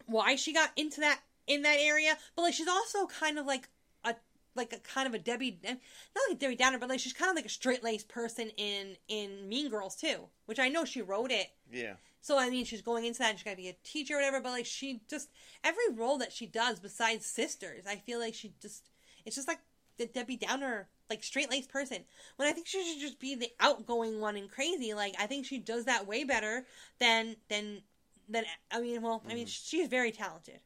[0.05, 2.17] why she got into that in that area.
[2.35, 3.69] But like, she's also kind of like
[4.03, 4.15] a
[4.55, 5.75] like a kind of a Debbie, eh,
[6.15, 8.51] not like a Debbie Downer, but like she's kind of like a straight laced person
[8.57, 11.47] in in Mean Girls too, which I know she wrote it.
[11.71, 11.93] Yeah.
[12.21, 13.29] So I mean, she's going into that.
[13.29, 14.41] and She's got to be a teacher or whatever.
[14.41, 15.29] But like, she just
[15.63, 18.89] every role that she does besides Sisters, I feel like she just
[19.25, 19.59] it's just like
[19.97, 21.99] the Debbie Downer, like straight laced person.
[22.35, 24.93] When I think she should just be the outgoing one and crazy.
[24.93, 26.65] Like I think she does that way better
[26.99, 27.81] than than
[28.29, 29.01] than I mean.
[29.01, 29.67] Well, I mean, mm.
[29.69, 30.59] she's very talented.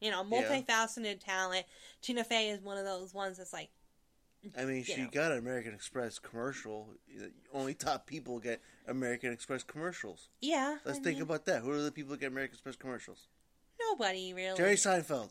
[0.00, 0.42] You know, Yeah.
[0.64, 1.66] multifaceted talent.
[2.00, 3.68] Tina Fey is one of those ones that's like,
[4.56, 5.08] I mean, she know.
[5.12, 6.94] got an American Express commercial.
[7.52, 10.28] Only top people get American Express commercials.
[10.40, 10.78] yeah.
[10.86, 11.60] Let's I think mean, about that.
[11.60, 13.26] Who are the people that get American Express commercials?
[13.90, 14.56] nobody really.
[14.56, 15.30] Jerry Seinfeld.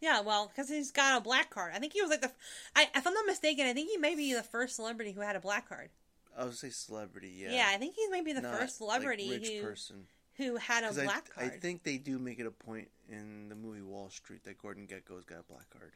[0.00, 1.72] Yeah, well, because he's got a black card.
[1.74, 2.32] I think he was like the.
[2.74, 5.36] I, if I'm not mistaken, I think he may be the first celebrity who had
[5.36, 5.90] a black card.
[6.36, 7.34] I would say celebrity.
[7.36, 7.52] Yeah.
[7.52, 9.96] Yeah, I think he's maybe the Not, first celebrity like, rich who person.
[10.36, 11.52] who had a black I card.
[11.54, 14.86] I think they do make it a point in the movie Wall Street that Gordon
[14.86, 15.92] Gekko's got a black card.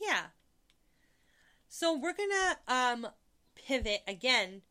[0.00, 0.26] Yeah.
[1.68, 3.06] So we're gonna um
[3.54, 4.62] pivot again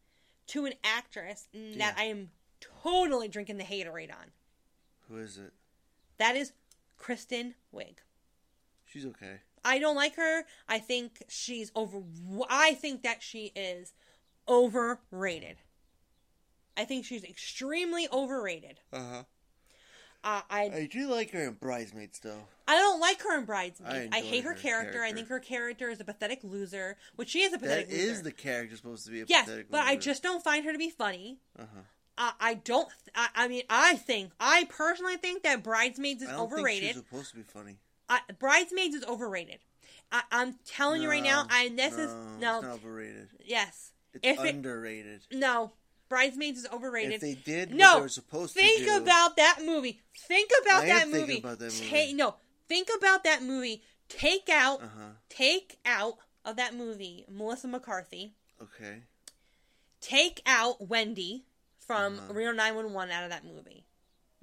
[0.47, 1.93] to an actress that Yeah.
[1.97, 2.29] I am
[2.61, 4.31] totally drinking the haterade on.
[5.09, 5.53] Who is it?
[6.17, 6.53] That is
[6.99, 7.97] Kristen Wiig.
[8.85, 9.37] She's okay.
[9.65, 10.43] I don't like her.
[10.67, 12.01] I think she's over.
[12.49, 13.93] I think that she is
[14.47, 15.57] overrated.
[16.77, 18.79] I think she's extremely overrated.
[18.93, 19.23] Uh-huh.
[20.21, 22.43] Uh, I I do like her in Bridesmaids, though.
[22.67, 24.09] I don't like her in Bridesmaids.
[24.13, 25.01] I I, hate her, her character.
[25.01, 28.09] I think her character is a pathetic loser, which she is a That pathetic is
[28.09, 28.23] loser.
[28.23, 30.89] the character supposed to be a yes, but I just don't find her to be
[30.89, 31.39] funny.
[31.57, 31.81] Uh-huh.
[32.19, 32.87] I, I don't.
[33.15, 36.95] I, I mean, I think I personally think that Bridesmaids is overrated.
[36.95, 37.77] supposed to be funny.
[38.09, 39.59] I, Bridesmaids is overrated.
[40.11, 41.43] I, I'm telling you right now.
[41.43, 42.61] No, I this is It's no.
[42.63, 43.29] overrated.
[43.45, 43.91] Yes.
[44.13, 45.21] It's If it- underrated.
[45.31, 45.71] No,
[46.09, 47.13] Bridesmaids is overrated.
[47.13, 50.01] If they did no, they think do, about that movie.
[50.27, 51.37] Think about that am movie.
[51.37, 51.89] about that movie.
[51.89, 52.35] Ta- no,
[52.67, 53.83] think about that movie.
[54.09, 55.09] Take out, Uh-huh.
[55.29, 58.33] take out of that movie Melissa McCarthy.
[58.61, 59.03] Okay.
[60.01, 61.45] Take out Wendy
[61.89, 62.33] from Uh-huh.
[62.35, 63.83] Reno 911 out of that movie.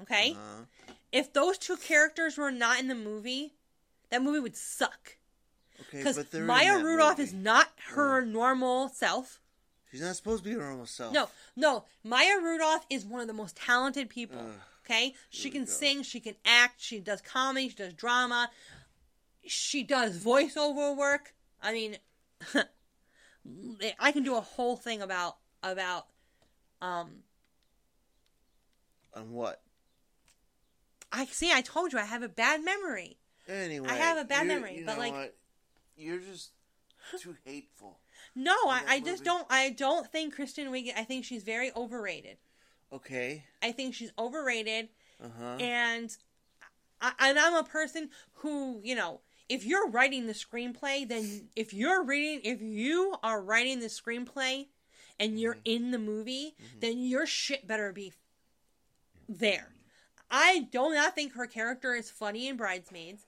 [0.03, 0.33] Okay?
[0.33, 0.65] Uh-huh.
[1.13, 3.55] If those two characters were not in the movie,
[4.11, 5.17] that movie would suck.
[5.81, 7.23] Okay, Because in Maya Rudolph movie.
[7.29, 9.41] is not her normal self.
[9.93, 11.13] She's not supposed to be her normal self.
[11.15, 11.85] No, no.
[12.03, 14.41] Maya Rudolph is one of the most talented people.
[14.41, 15.15] Ugh, okay?
[15.31, 18.51] She can sing, she can act, she does comedy, she does drama,
[19.47, 21.33] she does voiceover work.
[21.63, 21.99] I mean,
[24.01, 26.07] I can do a whole thing about about
[26.83, 27.23] um
[29.17, 29.63] On what?
[31.13, 33.17] I see I told you I have a bad memory.
[33.49, 35.35] Anyway, I have a bad memory, you but, know like- what?
[35.97, 36.51] you're just
[37.21, 37.99] too hateful.
[38.35, 42.37] No, I, I just don't I don't think Kristen Wiig I think she's very overrated.
[42.93, 43.45] Okay.
[43.63, 44.89] I think she's overrated
[45.23, 45.57] Uh huh.
[45.61, 46.17] and
[47.01, 51.73] I, and I'm a person who, you know, if you're writing the screenplay, then if
[51.73, 54.67] you're reading, if you are writing the screenplay
[55.21, 58.13] and you're in the movie, then your shit better be
[59.29, 59.73] there.
[60.31, 63.27] I do not think her character is funny in Bridesmaids.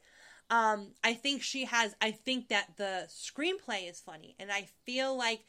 [0.50, 1.94] Um, I think she has.
[2.00, 5.44] I think that the screenplay is funny, and I feel like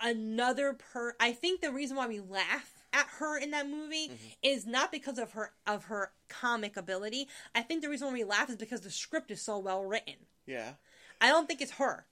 [0.00, 1.14] another per.
[1.18, 4.10] I think the reason why we laugh at her in that movie
[4.42, 7.28] is not because of her of her comic ability.
[7.54, 10.14] I think the reason why we laugh is because the script is so well written.
[10.46, 10.72] Yeah.
[11.20, 12.04] I don't think it's her.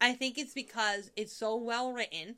[0.00, 2.36] I think it's because it's so well written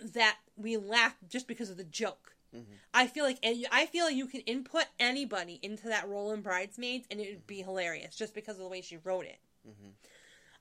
[0.00, 2.34] that we laugh just because of the joke.
[2.54, 2.72] Mm-hmm.
[2.92, 6.40] I feel like and I feel like you can input anybody into that role in
[6.40, 7.68] Bridesmaids and it would be mm-hmm.
[7.68, 9.38] hilarious just because of the way she wrote it.
[9.68, 9.90] Mm-hmm.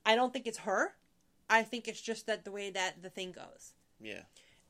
[0.05, 0.93] I don't think it's her.
[1.49, 3.73] I think it's just that the way that the thing goes.
[3.99, 4.21] Yeah.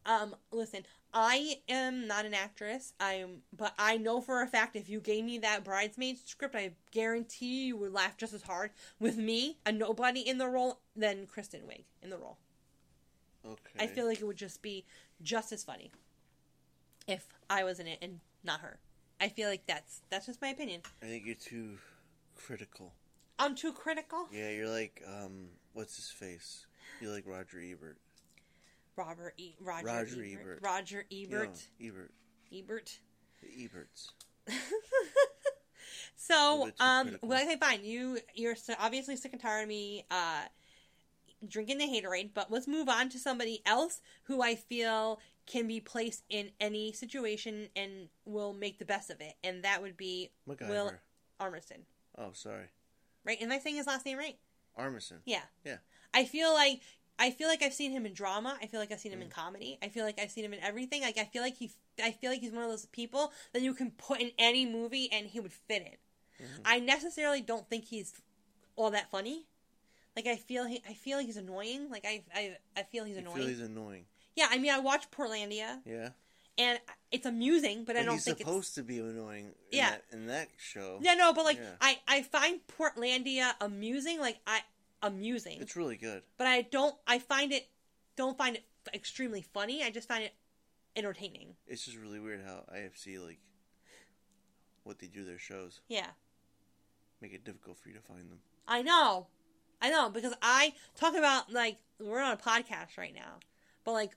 [0.06, 2.94] Um, listen, I am not an actress.
[3.00, 6.72] I'm, but I know for a fact if you gave me that bridesmaid script, I
[6.92, 11.28] guarantee you would laugh just as hard with me, a nobody in the role, than
[11.28, 12.38] Kristen Wiig in the role.
[13.46, 13.60] Okay.
[13.80, 14.86] I feel like it would just be
[15.22, 15.92] just as funny
[17.10, 18.80] if I was in it and not her.
[19.19, 20.82] I feel like that's that's just my opinion.
[21.02, 21.78] I think you're too
[22.36, 22.93] critical.
[23.38, 24.28] I'm too critical.
[24.32, 26.65] Yeah, you're like um, what's his face?
[27.02, 27.98] You're like Roger Ebert.
[28.95, 29.56] Robert E.
[29.60, 30.41] Roger, Roger Ebert.
[30.41, 30.60] Ebert.
[30.62, 31.65] Roger Ebert.
[31.80, 32.12] know, Ebert.
[32.54, 33.00] Ebert.
[33.41, 34.12] The Eberts.
[36.22, 37.30] So, um, critical.
[37.30, 37.84] well, okay, fine.
[37.84, 40.43] You you're so obviously sick and tired of me uh,
[41.48, 45.19] drinking the haterade, but let's move on to somebody else who I feel
[45.50, 49.82] can be placed in any situation and will make the best of it, and that
[49.82, 50.70] would be MacGyver.
[50.70, 50.92] Will
[51.42, 51.82] Armisen.
[52.18, 52.68] Oh, sorry.
[53.26, 53.42] Right?
[53.42, 54.38] Am I saying his last name right?
[54.80, 55.18] Armisen.
[55.26, 55.42] Yeah.
[55.66, 55.78] Yeah.
[56.14, 56.82] I feel like
[57.22, 58.58] I feel like I've seen him in drama.
[58.62, 59.16] I feel like I've seen Mm.
[59.16, 59.78] him in comedy.
[59.84, 61.02] I feel like I've seen him in everything.
[61.02, 63.74] Like I feel like he I feel like he's one of those people that you
[63.74, 66.46] can put in any movie and he would fit in.
[66.46, 66.62] Mm-hmm.
[66.64, 68.14] I necessarily don't think he's
[68.78, 69.48] all that funny.
[70.16, 71.90] Like I feel he, I feel like he's annoying.
[71.90, 73.38] Like I I, I feel he's You annoying.
[73.38, 74.06] feel he's annoying.
[74.39, 76.10] Yeah, I mean I watch Portlandia Yeah.
[76.58, 76.80] and
[77.12, 79.47] it's amusing, but, I don't he's think supposed to be annoying.
[79.71, 79.89] In Yeah.
[79.91, 80.95] That, in that show.
[80.97, 81.75] it's Yeah, no, but like Yeah.
[81.82, 84.19] I I find Portlandia amusing.
[84.19, 84.62] Like I
[85.02, 85.62] amusing.
[85.62, 86.23] It's really good.
[86.38, 86.95] but I don't.
[87.08, 87.67] I find it
[88.15, 89.84] don't find it extremely funny.
[89.84, 90.34] I just find it
[90.95, 91.56] entertaining.
[91.67, 93.39] It's just really weird how IFC like
[94.84, 96.08] what they do their shows Yeah,
[97.21, 98.39] make it difficult for you to find them.
[98.67, 99.28] I know,
[99.82, 103.39] I know because I talk about like we're on a podcast right now,
[103.84, 104.12] but like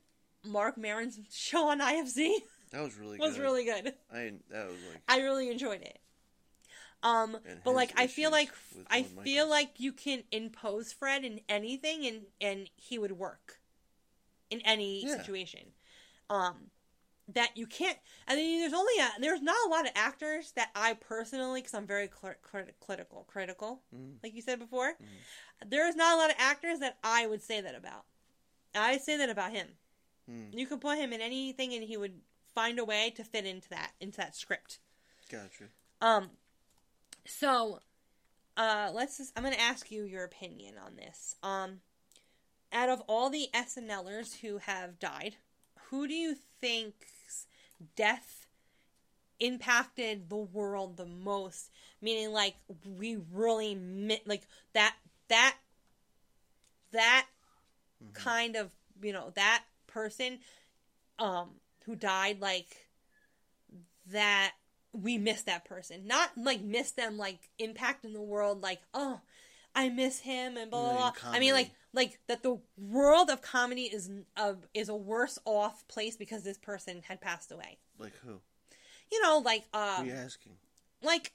[0.45, 2.33] Marc Maron's show on IFC
[2.71, 3.43] That was really was good.
[3.43, 3.95] really good.
[4.13, 5.99] I that was like I really enjoyed it.
[7.05, 8.51] Um, but like I feel like
[8.91, 13.61] I feel like you can impose Fred in anything and and he would work
[14.51, 15.17] in any Yeah.
[15.17, 15.73] situation.
[16.31, 16.71] Um,
[17.29, 17.99] that you can't.
[18.27, 21.75] I mean, there's only a there's not a lot of actors that I personally, because
[21.75, 24.17] I'm very cl- crit- critical, critical, Mhm.
[24.23, 24.93] like you said before.
[24.95, 25.69] Mm-hmm.
[25.69, 28.05] There's not a lot of actors that I would say that about.
[28.75, 29.69] I say that about him.
[30.33, 30.57] Hmm.
[30.57, 32.15] You could put him in anything, and he would
[32.55, 34.79] find a way to fit into that into that script.
[35.31, 35.65] gotcha.
[36.01, 36.31] Um,
[37.25, 37.81] so,
[38.57, 41.37] uh, let's just, I'm going to ask you your opinion on this.
[41.43, 41.81] Um,
[42.73, 45.37] out of all the SNLers who have died,
[45.91, 47.47] who do you think's
[47.95, 48.47] death
[49.39, 51.71] impacted the world the most?
[52.01, 52.55] Meaning, like,
[52.99, 54.43] we really, mi- like,
[54.73, 54.97] that,
[55.29, 55.57] that,
[56.91, 57.27] that
[58.13, 60.39] kind of, you know, that person,
[61.19, 61.51] um,
[61.85, 62.89] who died, like,
[64.11, 64.53] that
[64.93, 66.07] we miss that person.
[66.07, 69.21] Not like miss them like impact in the world like, oh,
[69.75, 71.31] I miss him and blah blah blah.
[71.31, 75.39] in I mean like like that the world of comedy is a is a worse
[75.45, 77.79] off place because this person had passed away.
[77.99, 78.41] Like who?
[79.11, 80.53] You know, like uh you asking?
[81.03, 81.33] like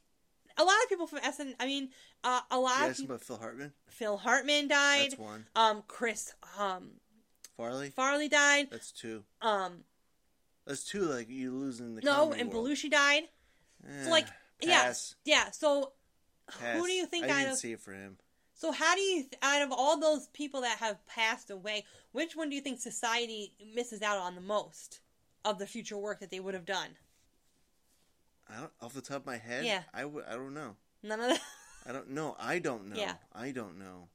[0.57, 1.89] a lot of people from SN I mean,
[2.23, 3.73] uh, a lot You of people, about Phil Hartman?
[3.87, 5.11] Phil Hartman died.
[5.11, 5.45] That's one.
[5.55, 6.91] Um Chris um
[7.57, 7.89] Farley?
[7.89, 8.67] Farley died.
[8.71, 9.23] That's two.
[9.41, 9.83] Um
[10.65, 11.01] That's two.
[11.01, 12.67] Like you losing the no, and world.
[12.67, 13.23] Belushi died.
[14.03, 14.27] So Eh, like
[14.61, 15.15] yeah, pass.
[15.25, 15.51] yeah.
[15.51, 15.91] So
[16.59, 16.77] Pass.
[16.77, 18.17] who do you think I didn't of see it for him.
[18.53, 22.49] So how do you, out of all those people that have passed away, which one
[22.49, 25.01] do you think society misses out on the most
[25.45, 26.89] of the future work that they would have done?
[28.49, 29.83] I don't, off the top of my head, Yeah.
[29.93, 30.75] I, w- I don't know.
[31.03, 31.41] None of that.
[31.85, 32.35] I don't know.
[32.39, 32.95] I don't know.
[32.95, 33.13] Yeah.
[33.31, 34.07] I don't know.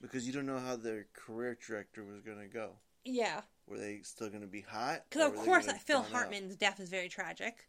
[0.00, 2.72] Because you don't know how their career trajectory was going to go.
[3.04, 5.04] yeah, Were they still going to be hot?
[5.10, 6.12] because of course Phil burn out?
[6.12, 7.66] Hartman's death is very tragic.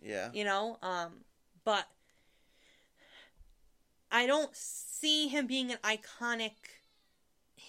[0.00, 0.30] Yeah.
[0.32, 1.24] You know, um,
[1.64, 1.86] but
[4.10, 6.52] I don't see him being an iconic.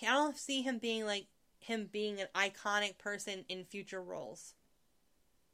[0.02, 1.26] I don't see him being like
[1.60, 4.54] him being an iconic person in future roles,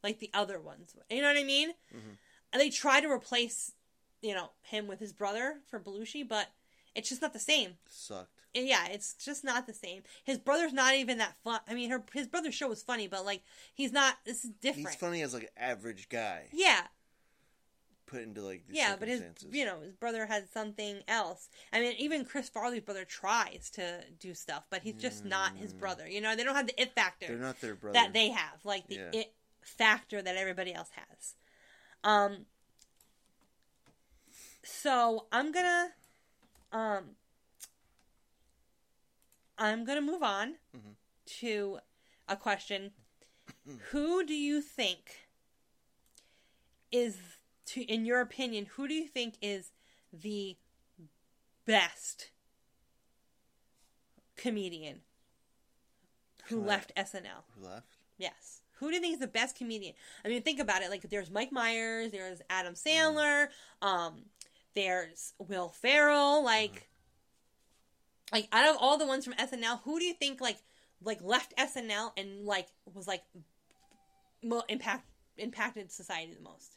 [0.04, 0.94] like the other ones.
[1.10, 1.70] You know what I mean?
[1.92, 2.16] Mhm.
[2.52, 3.72] and they try to replace,
[4.22, 6.52] you know, him with his brother for Belushi, but
[6.94, 7.76] it's just not the same.
[7.88, 8.35] Sucked.
[8.56, 10.02] And yeah, it's just not the same.
[10.24, 11.60] His brother's not even that fun.
[11.68, 13.42] I mean, her his brother's show was funny, but like
[13.74, 14.16] he's not.
[14.24, 14.88] This is different.
[14.88, 16.82] He's funny as like an average guy Yeah,
[18.06, 21.48] put into like yeah, but his you know his brother has something else.
[21.72, 25.74] I mean, even Chris Farley's brother tries to do stuff, but he's just not his
[25.74, 26.08] brother.
[26.08, 27.98] You know, they don't have the it factor They're not their brother.
[27.98, 29.10] that they have, like the Yeah.
[29.20, 31.34] it factor that everybody else has.
[32.02, 32.46] Um.
[34.62, 35.90] So I'm gonna,
[36.72, 37.10] um,
[39.58, 40.96] I'm gonna move on Mhm.
[41.40, 41.80] to
[42.28, 42.92] a question.
[43.90, 45.28] who do you think
[46.90, 47.16] is,
[47.66, 49.70] to in your opinion, who do you think is
[50.12, 50.56] the
[51.64, 52.30] best
[54.36, 55.02] comedian
[56.46, 57.44] who Can I- left SNL?
[57.54, 57.96] Who left?
[58.18, 58.62] Yes.
[58.74, 59.94] Who do you think is the best comedian?
[60.24, 60.90] I mean, think about it.
[60.90, 64.30] Like, there's Mike Myers, there's Adam Sandler, um,
[64.74, 66.42] there's Will Ferrell.
[66.42, 66.88] Like,
[68.32, 70.58] like out of all the ones from SNL, who do you think like
[71.02, 73.22] like left SNL and like was like
[74.42, 75.06] mo- impact
[75.38, 76.76] impacted society the most?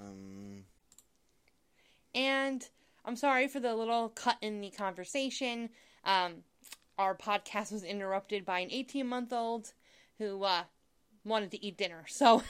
[0.00, 0.64] Um,
[2.14, 2.68] And
[3.04, 5.70] I'm sorry for the little cut in the conversation.
[6.04, 6.44] Um,
[6.98, 9.72] our podcast was interrupted by an 18 month old
[10.18, 10.64] who uh,
[11.24, 12.04] wanted to eat dinner.
[12.08, 12.42] So,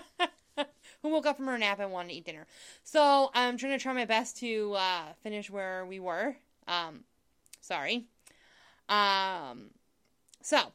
[1.02, 2.46] who woke up from her nap and wanted to eat dinner.
[2.84, 6.36] So, I'm trying to try my best to uh, finish where we were.
[6.66, 7.04] Um,
[7.60, 8.06] sorry.
[8.88, 9.70] Um,
[10.42, 10.72] so,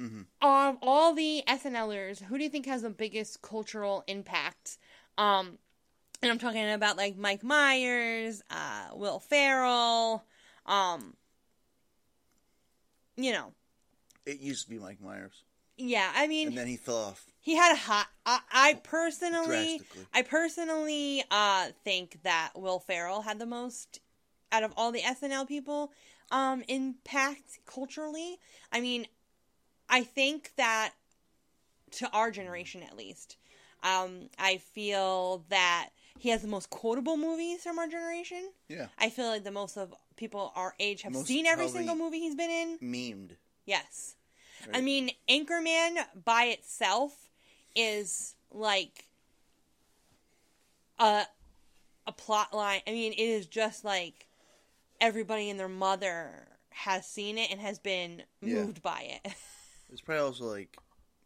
[0.00, 0.26] mhm.
[0.42, 4.78] of all the SNLers, who do you think has the biggest cultural impact?
[5.16, 5.58] Um,
[6.22, 10.24] and I'm talking about like Mike Myers, uh, Will Ferrell,
[10.66, 11.14] um,
[13.16, 13.52] you know,
[14.26, 15.42] It used to be Mike Myers,
[15.76, 16.10] yeah.
[16.14, 18.06] I mean, and then he fell off he had a hot.
[18.24, 19.82] I, I personally.
[20.14, 24.00] I personally uh, think that Will Ferrell had the most
[24.54, 25.90] out of all the SNL people
[26.30, 28.38] um, impact culturally.
[28.72, 29.06] I mean,
[29.88, 30.92] I think that
[31.92, 33.36] to our generation at least,
[33.82, 38.50] um, I feel that he has the most quotable movies from our generation.
[38.68, 41.96] Yeah, I feel like the most of people our age have Most seen every single
[41.96, 42.78] movie he's been in.
[42.78, 43.32] memed.
[43.66, 44.14] Yes.
[44.72, 44.84] I Right.
[44.84, 47.28] mean, Anchorman by itself
[47.74, 49.04] is like
[50.98, 51.24] a
[52.06, 52.80] a plot line.
[52.86, 54.26] I mean, it is just like
[55.04, 58.64] everybody and their mother has seen it and has been Yeah.
[58.64, 59.32] moved by it.
[59.92, 60.76] It's probably also like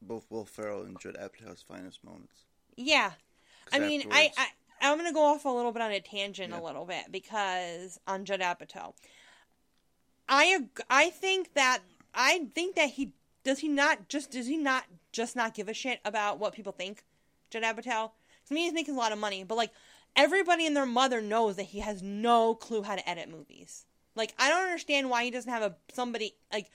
[0.02, 2.44] both Will Ferrell and Judd Apatow's finest moments.
[2.76, 3.12] Yeah,
[3.72, 4.46] I mean, I, I
[4.82, 6.60] I'm gonna go off a little bit on a tangent Yeah.
[6.60, 8.92] a little bit because on Judd Apatow,
[10.28, 11.78] I I think that
[12.14, 13.12] I think that he
[13.44, 16.72] does he not just does he not just not give a shit about what people
[16.72, 17.04] think,
[17.50, 18.10] Judd Apatow.
[18.48, 19.70] To me, he's making a lot of money, but like
[20.18, 23.86] everybody and their mother knows that he has no clue how to edit movies.
[24.14, 26.70] Like I don't understand why he doesn't have a somebody like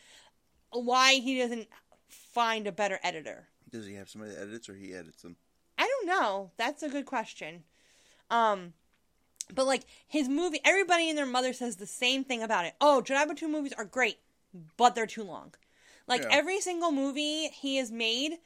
[0.71, 1.67] why he doesn't
[2.07, 3.49] find a better editor.
[3.69, 5.35] Does he have somebody that edits, or he edits them?
[5.77, 6.51] I don't know.
[6.57, 7.63] That's a good question.
[8.29, 8.73] Um,
[9.53, 12.75] but like his movie, everybody and their mother says the same thing about it.
[12.79, 14.19] Oh, Judd Apatow movies are great,
[14.77, 15.53] but they're too long.
[16.07, 16.29] Like Yeah.
[16.31, 18.37] every single movie he has made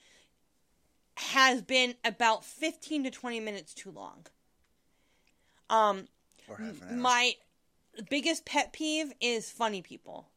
[1.17, 4.25] has been about fifteen to twenty minutes too long.
[5.69, 6.07] Um,
[6.47, 6.95] Or half an hour?
[6.97, 7.35] my
[8.09, 10.29] biggest pet peeve is funny people.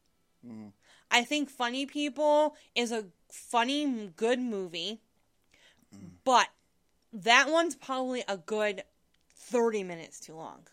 [0.46, 0.72] Mhm.
[1.10, 5.00] I think Funny People is a funny, good movie,
[6.24, 6.48] but
[7.12, 8.84] that one's probably a good
[9.34, 10.66] 30 minutes too long.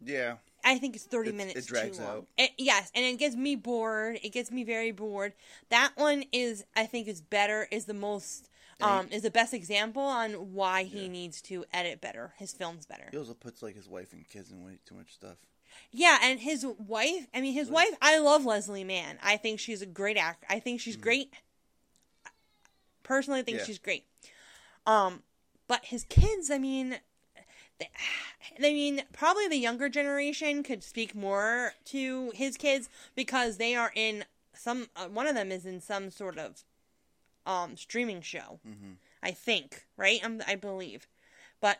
[0.00, 2.16] yeah, I think it's 30 It- it minutes drags too long.
[2.18, 2.26] out.
[2.36, 4.18] It- yes, and it gets me bored.
[4.22, 5.34] It gets me very bored.
[5.68, 8.48] That one is, I think, is better, is the most,
[8.80, 11.08] um, is the best example on why he Yeah.
[11.08, 13.08] needs to edit better, his films better.
[13.10, 15.36] he also puts like his wife and kids in way too much stuff.
[15.92, 19.18] Yeah, and his wife, I mean, his wife, I love Leslie Mann.
[19.22, 20.46] I think she's a great actor.
[20.48, 21.32] I think she's great.
[23.02, 23.58] Personally, I think.
[23.58, 23.64] Yeah.
[23.64, 24.04] she's great.
[24.86, 25.22] Um,
[25.68, 26.98] but his kids, I mean,
[27.78, 27.88] they,
[28.58, 33.92] I mean, probably the younger generation could speak more to his kids because they are
[33.94, 34.24] in
[34.54, 36.64] some, uh, one of them is in some sort of,
[37.46, 38.60] um, streaming show.
[38.68, 38.92] Mm-hmm.
[39.22, 40.20] I think, right?
[40.22, 41.06] I'm, I believe.
[41.60, 41.78] But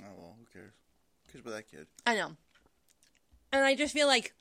[0.00, 0.72] Oh well, who cares?
[1.30, 1.86] Cares about that kid?
[2.06, 2.36] I know.
[3.52, 4.34] And I just feel like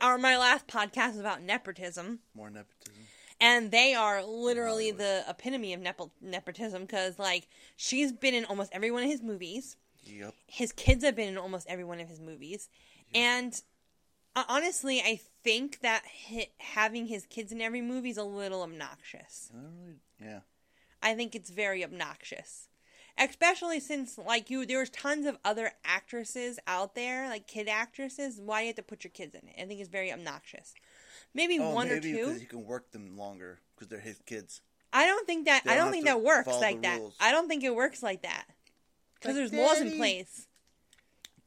[0.00, 2.94] our my last podcast was about nepotism, More nepotism.
[3.40, 8.70] and they are literally the epitome of nepo- nepotism because like she's been in almost
[8.72, 9.76] every one of his movies.
[10.04, 10.34] Yep.
[10.46, 12.68] His kids have been in almost every one of his movies,
[13.14, 13.58] and uh,
[14.36, 19.50] honestly, I think that hi- having his kids in every movie is a little obnoxious.
[19.52, 20.00] I don't really.
[20.20, 20.40] Yeah.
[21.02, 22.68] I think it's very obnoxious.
[23.18, 28.40] Especially since like you there's tons of other actresses out there, like kid actresses.
[28.40, 29.54] Why do you have to put your kids in it?
[29.60, 30.74] I think it's very obnoxious.
[31.34, 32.26] Maybe Oh, one maybe or two.
[32.26, 34.62] because you can work them longer because they're his kids.
[34.92, 36.98] I don't think that They I don't don't think that works like that.
[37.00, 37.16] rules.
[37.20, 38.44] I don't think it works like that.
[39.14, 40.46] Because Like, there's laws in place.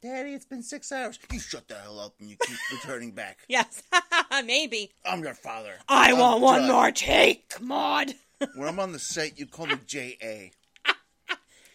[0.04, 1.18] Daddy, it's been six hours.
[1.32, 3.38] You shut the hell up and you keep returning back.
[3.48, 3.82] Yes.
[4.44, 4.90] Maybe.
[5.06, 5.72] I'm your father.
[5.88, 8.14] I I'm want one more take, Maud.
[8.56, 10.50] When I'm on the set, you call me J.A.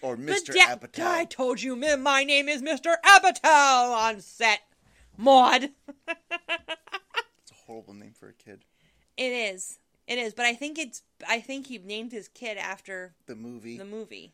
[0.03, 0.53] or Mr.
[0.53, 1.03] ja- Apatow.
[1.03, 2.93] I told you, my name is Mr.
[3.03, 4.59] Apatow on set.
[5.17, 5.63] Maud.
[6.07, 8.65] It's a horrible name for a kid.
[9.17, 9.79] It is.
[10.05, 10.35] It is.
[10.35, 11.01] But I think it's.
[11.27, 13.77] I think he named his kid after The movie.
[13.77, 14.33] the movie.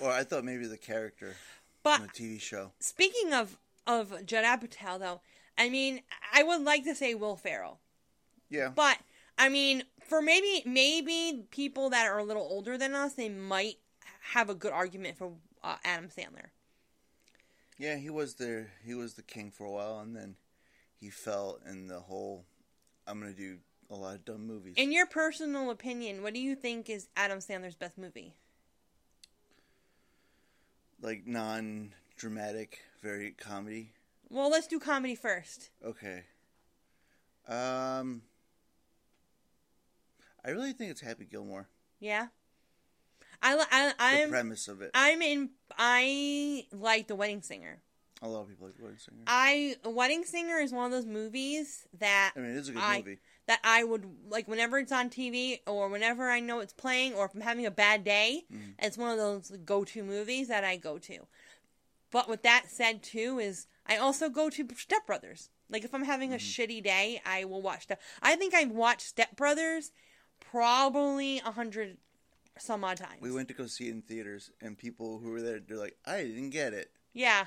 [0.00, 1.36] or I thought maybe the character
[1.82, 2.72] But in the TV show.
[2.80, 5.20] speaking of of Judd Apatow, though,
[5.58, 6.02] I mean,
[6.32, 7.80] I would like to say Will Ferrell,
[8.48, 8.68] Yeah.
[8.74, 8.98] but
[9.38, 13.78] I mean, for maybe maybe people that are a little older than us, they might
[14.32, 15.32] have a good argument for
[15.64, 16.50] uh, Adam Sandler.
[17.78, 20.36] Yeah, he was the he was the king for a while, and then
[21.00, 22.44] he fell in the whole.
[23.06, 23.58] I'm gonna do
[23.90, 24.74] a lot of dumb movies.
[24.76, 28.34] In your personal opinion, what do you think is Adam Sandler's best movie?
[31.02, 33.92] Like non-dramatic, very comedy.
[34.30, 35.70] Well, let's do comedy first.
[35.84, 36.22] Okay.
[37.46, 38.22] Um,
[40.44, 41.68] I really think it's Happy Gilmore.
[42.00, 42.28] Yeah,
[43.42, 44.92] I I I'm premise of it.
[44.94, 45.50] I'm in.
[45.76, 47.82] I like The Wedding Singer.
[48.22, 49.22] A lot of people like Wedding Singer.
[49.26, 52.82] I Wedding Singer is one of those movies that I mean, it is a good
[52.82, 53.18] I- movie.
[53.46, 57.24] That I would like whenever it's on TV or whenever I know it's playing or
[57.26, 58.74] if I'm having a bad day, Mm.
[58.78, 61.26] it's one of those go-to movies that I go to.
[62.10, 65.50] But with that said too is I also go to Step Brothers.
[65.68, 66.62] Like if I'm having a Mm-hmm.
[66.62, 68.00] shitty day, I will watch Step.
[68.22, 69.90] I think I've watched Step Brothers
[70.40, 71.96] probably a hundred
[72.58, 73.20] some odd times.
[73.20, 75.96] We went to go see it in theaters, and people who were there, they're like,
[76.04, 77.46] "I didn't get it," yeah.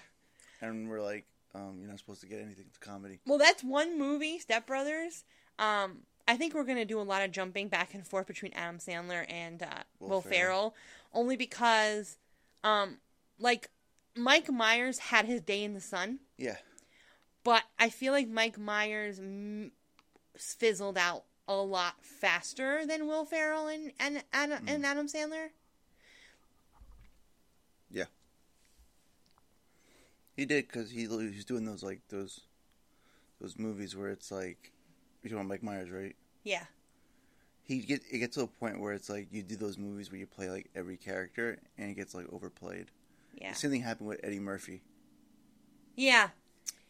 [0.61, 2.65] and we're like, um, "You're not supposed to get anything.
[2.67, 5.23] It's a comedy." Well, that's one movie, Step Brothers.
[5.59, 8.77] Um, I think we're gonna do a lot of jumping back and forth between Adam
[8.79, 9.67] Sandler and uh,
[9.99, 10.31] Will, Will Ferrell.
[10.71, 10.75] Ferrell.
[11.13, 12.17] only because,
[12.63, 12.97] um,
[13.39, 13.69] like
[14.15, 16.57] Mike Myers had his day in the sun, Yeah,
[17.43, 19.71] but I feel like Mike Myers mm,
[20.37, 24.69] fizzled out a lot faster than Will Ferrell and and Adam, Mm.
[24.75, 25.49] and Adam Sandler.
[27.91, 28.05] yeah.
[30.35, 32.41] He did because he he's doing those like those
[33.39, 34.71] those movies where it's like
[35.31, 36.15] you know Mike Myers, right?
[36.43, 36.63] Yeah,
[37.63, 40.19] He get it gets to a point where it's like you do those movies where
[40.19, 42.91] you play like every character and it gets like overplayed.
[43.39, 44.81] yeah, The same thing happened with Eddie Murphy.
[45.95, 46.29] yeah.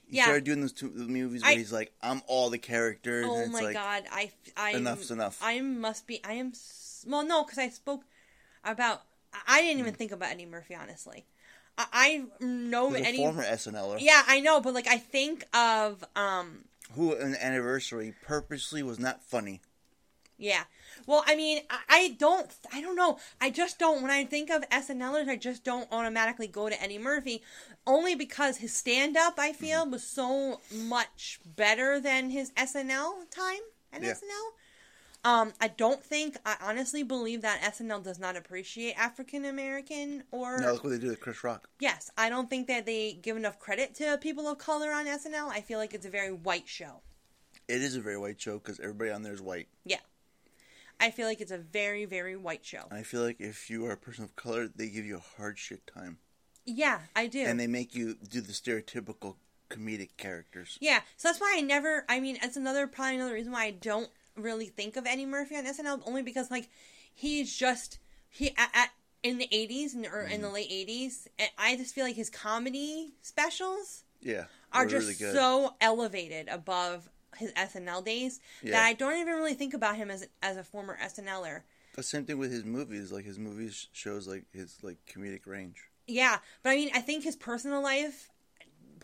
[0.08, 0.26] He Yeah.
[0.26, 3.34] started doing those two the movies where I- he's like, "I'm all the characters." Oh
[3.36, 5.40] and it's my like, god, I I enough's enough.
[5.42, 6.24] I must be.
[6.24, 6.54] I am.
[7.08, 8.04] Well, no, because I spoke
[8.64, 9.02] about.
[9.48, 11.26] I didn't even think about Eddie Murphy honestly.
[11.78, 11.86] I,
[12.40, 13.18] I know He's a Eddie.
[13.18, 16.66] former SNLer Yeah, I know, but like I think of um.
[16.94, 19.62] Who, an anniversary, purposely was not funny.
[20.38, 20.64] Yeah.
[21.08, 22.52] Well, I mean, I, don't.
[22.74, 23.20] I don't know.
[23.40, 24.02] I just don't.
[24.02, 27.42] When I think of SNLers, I just don't automatically go to Eddie Murphy,
[27.88, 29.92] only because his stand up I feel Mm-hmm.
[29.92, 33.62] was so much better than his SNL time
[33.94, 34.12] at Yeah.
[34.12, 34.52] SNL.
[35.26, 36.38] Um, I don't think.
[36.45, 40.99] I honestly believe that SNL does not appreciate African American or No, look what they
[40.99, 41.67] do with Chris Rock.
[41.80, 42.11] yes.
[42.17, 45.49] I don't think that they give enough credit to people of color on SNL.
[45.49, 47.01] I feel like it's a very white show.
[47.67, 49.67] It is a very white show because everybody on there is white.
[49.84, 49.97] Yeah.
[50.99, 52.84] I feel like it's a very, very white show.
[52.91, 55.57] I feel like if you are a person of color, they give you a hard
[55.57, 56.19] shit time,
[56.65, 57.41] Yeah, I do.
[57.41, 59.36] and they make you do the stereotypical
[59.69, 60.78] comedic characters.
[60.80, 62.05] Yeah, so that's why I never.
[62.07, 65.56] I mean, that's another probably another reason why I don't really think of Eddie Murphy
[65.56, 66.70] on SNL, only because like
[67.14, 68.90] he's just he at, at
[69.24, 70.42] in the '80s and or in Mm-hmm.
[70.44, 71.28] the late '80s.
[71.58, 77.52] I just feel like his comedy specials Yeah, are just really so elevated above his
[77.54, 78.72] SNL days Yeah.
[78.74, 81.62] that I don't even really think about him as as a former SNLer.
[81.96, 83.12] The same thing with his movies.
[83.12, 85.90] Like his movies shows like his like comedic range.
[86.08, 88.30] Yeah, but I mean, I think his personal life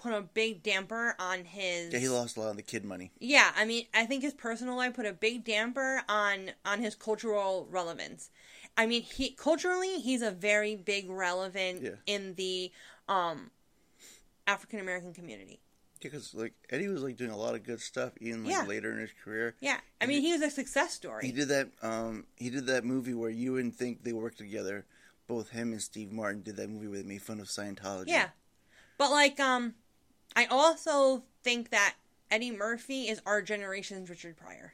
[0.02, 1.94] put a big damper on his.
[1.94, 3.12] Yeah, he lost a lot of the kid money.
[3.20, 6.96] Yeah, I mean, I think his personal life put a big damper on on his
[6.96, 8.30] cultural relevance.
[8.78, 11.90] I mean, he culturally he's a very big relevant Yeah.
[12.08, 12.72] in the
[13.08, 13.52] um
[14.48, 15.60] African American community.
[16.02, 18.64] Because like Eddie was like doing a lot of good stuff even like Yeah.
[18.66, 19.56] later in his career.
[19.60, 21.28] Yeah, I mean, he was a success story.
[21.28, 21.70] He did that.
[21.84, 24.86] Um, he did that movie where you wouldn't think they worked together.
[25.28, 28.08] Both him and Steve Martin did that movie where they made fun of Scientology.
[28.08, 28.30] Yeah,
[28.98, 29.76] but like, um,
[30.36, 31.96] I also think that
[32.30, 34.74] Eddie Murphy is our generation's Richard Pryor.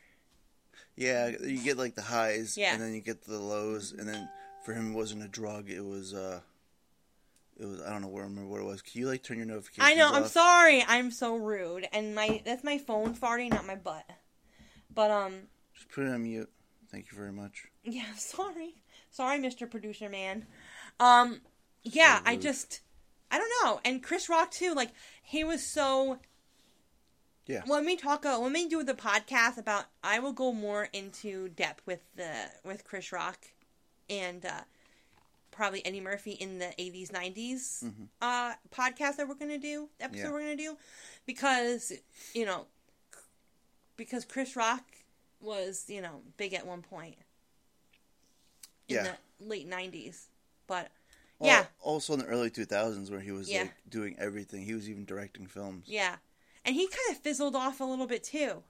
[0.95, 2.73] Yeah, you get like the highs, Yeah.
[2.73, 4.29] and then you get the lows, and then
[4.65, 6.41] for him it wasn't a drug; it was uh,
[7.59, 8.81] It was I don't know where I remember what it was.
[8.81, 9.87] Can you like turn your notifications?
[9.91, 10.11] I know.
[10.11, 10.83] I'm sorry.
[10.87, 14.09] I'm so rude, and my that's my phone farting, not my butt.
[14.93, 15.33] But um,
[15.75, 16.49] Just put it on mute.
[16.91, 17.65] Thank you very much.
[17.83, 18.13] yeah.
[18.15, 18.75] Sorry,
[19.11, 19.69] sorry, Mr.
[19.69, 20.47] Producer Man.
[20.99, 21.41] Um,
[21.83, 22.17] yeah.
[22.17, 22.81] So I just,
[23.31, 23.79] I don't know.
[23.83, 24.73] And Chris Rock too.
[24.73, 26.19] Like he was so.
[27.45, 27.61] Yeah.
[27.65, 31.47] When we talk, uh, when we do the podcast about, I will go more into
[31.47, 32.33] depth with the
[32.65, 33.37] with Chris Rock,
[34.09, 34.61] and uh,
[35.51, 37.85] probably Eddie Murphy in the eighties, nineties
[38.21, 40.31] uh, podcast that we're gonna do, episode Yeah.
[40.31, 40.75] we're gonna do,
[41.25, 41.93] because
[42.33, 42.65] you know,
[43.95, 44.83] because Chris Rock
[45.39, 47.15] was you know big at one point
[48.89, 49.03] in Yeah.
[49.39, 50.27] the late nineties,
[50.67, 50.89] but
[51.39, 53.61] Well, yeah, Also in the early 2000s, where he was Yeah.
[53.63, 54.63] like doing everything.
[54.65, 55.85] He was even directing films.
[55.87, 56.17] yeah,
[56.65, 58.63] and he kind of fizzled off a little bit too.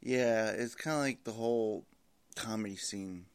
[0.00, 1.84] Yeah, it's kind of like the whole
[2.36, 3.26] comedy scene.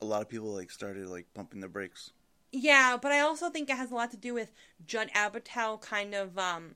[0.00, 2.10] A lot of people like started like pumping the brakes.
[2.52, 4.52] Yeah, but I also think it has a lot to do with
[4.86, 6.74] Judd Apatow kind of um,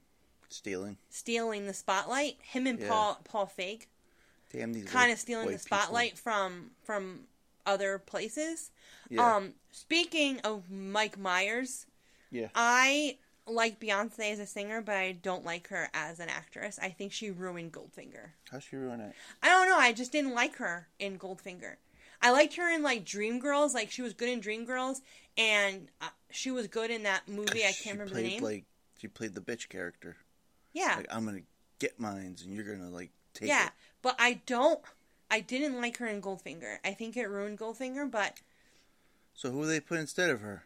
[0.48, 0.96] Stealing.
[1.10, 2.38] stealing the spotlight.
[2.42, 2.88] Him and Yeah.
[2.88, 3.86] Paul Paul Feig
[4.52, 4.84] Damn these.
[4.86, 5.76] kind of stealing the white people.
[5.78, 7.20] spotlight from from
[7.66, 8.70] other places.
[9.08, 9.36] Yeah.
[9.36, 11.86] Um, speaking of Mike Myers,
[12.30, 12.48] yeah.
[12.54, 16.78] I like Beyonce as a singer, but I don't like her as an actress.
[16.82, 18.30] I think she ruined Goldfinger.
[18.50, 19.14] How's she ruin it?
[19.42, 19.78] I don't know.
[19.78, 21.76] I just didn't like her in Goldfinger.
[22.20, 23.74] I liked her in like Dreamgirls.
[23.74, 25.00] Like she was good in Dreamgirls,
[25.36, 27.64] and uh, she was good in that movie.
[27.64, 28.42] I can't remember played, the name.
[28.42, 28.64] Like
[28.98, 30.16] she played the bitch character.
[30.72, 31.40] yeah, Like I'm gonna
[31.78, 33.66] get mines, and you're gonna like take yeah.
[33.66, 33.72] it.
[34.02, 34.80] But I don't.
[35.30, 36.78] I didn't like her in Goldfinger.
[36.84, 38.38] I think it ruined Goldfinger, but
[39.36, 40.64] So who they put instead of her?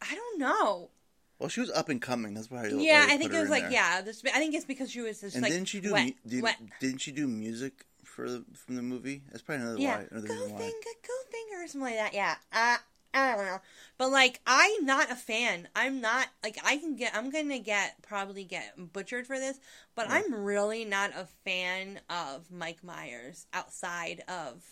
[0.00, 0.90] I don't know.
[1.38, 2.34] Well, she was up and coming.
[2.34, 2.66] That's why.
[2.66, 3.72] yeah, why I think it was like there.
[3.72, 4.00] yeah.
[4.02, 5.92] This, I think it's because she was just And like didn't she do?
[5.92, 6.56] wet, did, wet.
[6.80, 9.22] Didn't she do music for the from the movie?
[9.30, 10.06] That's probably another Yeah, why.
[10.10, 10.60] Another reason why.
[10.60, 10.70] Goldfinger,
[11.08, 12.14] Goldfinger, or something like that.
[12.14, 12.76] Yeah, uh,
[13.14, 13.60] I don't know,
[13.98, 15.68] but like I'm not a fan.
[15.74, 17.14] I'm not like I can get.
[17.14, 19.58] I'm gonna get probably get butchered for this,
[19.94, 20.16] but Yeah.
[20.24, 24.62] I'm really not a fan of Mike Myers outside of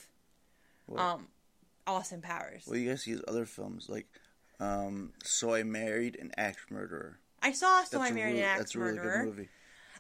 [0.87, 1.29] Well- um
[1.91, 2.65] Austin Powers.
[2.67, 4.07] Well, you guys see his other films like
[4.61, 8.59] um, "So I Married an Axe Murderer." I saw So I Married really- an Axe
[8.59, 9.49] That's a really good movie.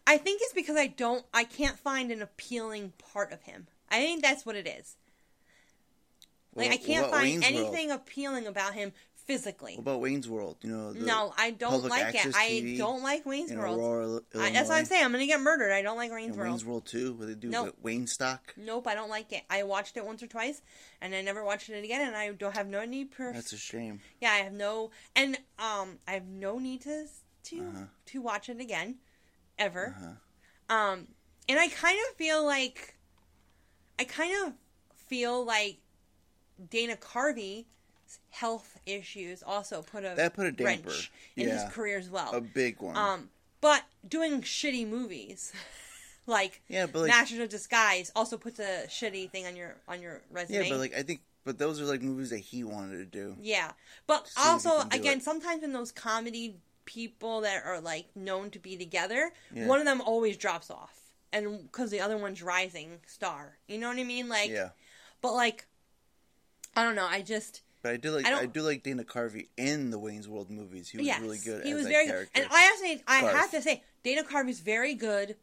[0.06, 1.24] I think it's because I don't.
[1.34, 3.66] I can't find an appealing part of him.
[3.90, 4.96] I think that's what it is.
[6.54, 7.66] Like Well, I can't find Wayne's World?
[7.66, 8.92] anything appealing about him
[9.30, 9.74] physically.
[9.76, 10.56] What about Wayne's World?
[10.62, 12.26] You know, no, I don't like it.
[12.26, 13.78] access I don't like Wayne's World.
[13.78, 15.04] Aurora, I, that's what I'm saying.
[15.04, 15.70] I'm gonna get murdered.
[15.72, 16.50] I don't like Wayne's And World.
[16.50, 17.66] Wayne's World Two, where they do Nope.
[17.66, 18.52] the Wayne stock.
[18.56, 19.42] Nope, I don't like it.
[19.48, 20.62] I watched it once or twice,
[21.00, 22.00] and I never watched it again.
[22.06, 23.32] And I don't have no need for.
[23.32, 24.00] That's a shame.
[24.20, 27.06] yeah, I have no, and um, I have no need to
[27.44, 27.84] to Uh-huh.
[28.06, 28.96] to watch it again,
[29.58, 29.94] ever.
[29.96, 30.74] Uh-huh.
[30.76, 31.06] Um,
[31.48, 32.96] and I kind of feel like,
[33.98, 34.52] I kind of
[35.08, 35.78] feel like
[36.68, 37.64] Dana Carvey's
[38.30, 40.88] health issues also put a That put a damper.
[40.88, 41.64] wrench in Yeah.
[41.64, 42.32] his career as well.
[42.34, 42.96] A big one.
[42.96, 45.52] Um, but doing shitty movies,
[46.26, 50.00] like yeah, but like, Masters of Disguise, also puts a shitty thing on your on
[50.00, 50.64] your resume.
[50.64, 53.36] yeah, but like I think, but those are like movies that he wanted to do.
[53.40, 53.72] Yeah,
[54.06, 55.24] but also again, it.
[55.24, 56.56] sometimes in those comedy
[56.86, 59.66] people that are like known to be together, Yeah.
[59.66, 63.58] one of them always drops off, and because the other one's rising star.
[63.68, 64.28] You know what I mean?
[64.28, 64.70] Like, yeah,
[65.20, 65.66] but like,
[66.76, 67.06] I don't know.
[67.06, 70.28] I just but I do like I I, don't- like Dana Carvey in the Wayne's
[70.28, 70.88] World movies.
[70.88, 71.64] He was yes, really good.
[71.64, 72.30] he as was very character.
[72.34, 72.42] good.
[72.44, 73.36] And I actually, I Garth.
[73.36, 75.36] have to say, Dana Carvey's very good.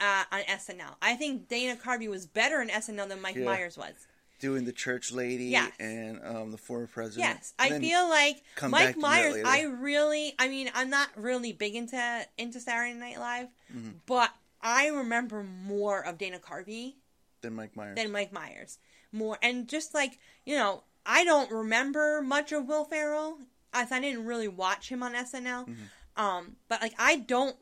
[0.00, 3.44] Uh, on SNL, I think Dana Carvey was better in SNL than Mike Yeah.
[3.44, 3.94] Myers was.
[4.40, 5.70] doing the church lady Yes.
[5.78, 7.30] and um, the former president.
[7.32, 9.42] Yes, I feel like Mike Myers.
[9.46, 13.90] I really, I mean, I'm not really big into into Saturday Night Live, Mm-hmm.
[14.04, 14.30] but
[14.60, 16.94] I remember more of Dana Carvey
[17.40, 17.96] then Mike Myers.
[17.96, 18.78] than Mike Myers.
[19.12, 23.38] More and just like you know, I don't remember much of Will Ferrell
[23.72, 25.66] as I didn't really watch him on SNL.
[25.68, 26.22] Mm-hmm.
[26.22, 27.56] Um, but like I don't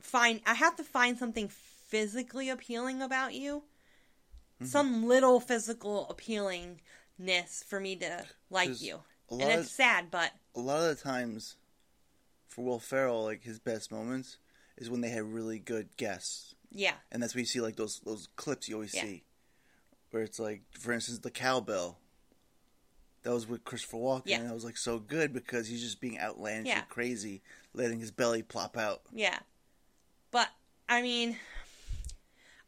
[0.00, 3.62] find I have to find something physically appealing about you.
[4.60, 4.66] Mm-hmm.
[4.66, 9.00] Some little physical appealingness for me to like you.
[9.30, 11.56] And it's of- sad, but a lot of the times
[12.48, 14.38] for Will Ferrell, like his best moments
[14.76, 16.94] is when they had really good guests, yeah.
[17.10, 19.02] and that's where you see like those those clips you always Yeah.
[19.02, 19.24] see,
[20.10, 21.98] where it's like, for instance, the cowbell.
[23.22, 24.38] That was with Christopher Walken, Yeah.
[24.40, 26.78] and that was like so good because he's just being outlandish Yeah.
[26.80, 27.42] and crazy,
[27.74, 29.02] letting his belly plop out.
[29.12, 29.38] Yeah.
[30.30, 30.48] But
[30.88, 31.36] I mean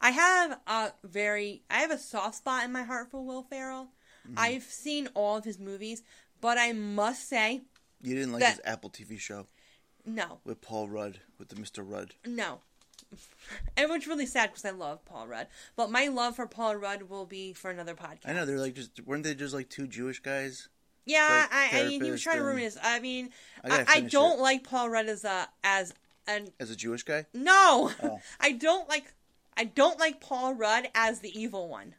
[0.00, 3.88] I have a very I have a soft spot in my heart for Will Ferrell.
[4.26, 4.34] Mm-hmm.
[4.38, 6.02] I've seen all of his movies,
[6.40, 7.62] but I must say
[8.02, 9.46] You didn't like That- his Apple TV show
[10.04, 10.40] no.
[10.44, 11.82] with Paul Rudd, with the Mr.
[11.88, 12.14] Rudd.
[12.26, 12.60] No.
[13.76, 15.48] And which really sad because I love Paul Rudd.
[15.74, 18.20] But my love for Paul Rudd will be for another podcast.
[18.26, 20.68] I know they're like just weren't they just like two Jewish guys
[21.04, 22.78] Yeah, like, I, I mean, he was trying to ruin his.
[22.82, 23.30] I mean,
[23.64, 24.42] I I, I, don't it.
[24.42, 25.92] like Paul Rudd as a as
[26.28, 27.90] an As a Jewish guy, no.
[28.02, 28.20] Oh.
[28.40, 29.12] I don't like
[29.56, 31.94] I don't like Paul Rudd as the evil one.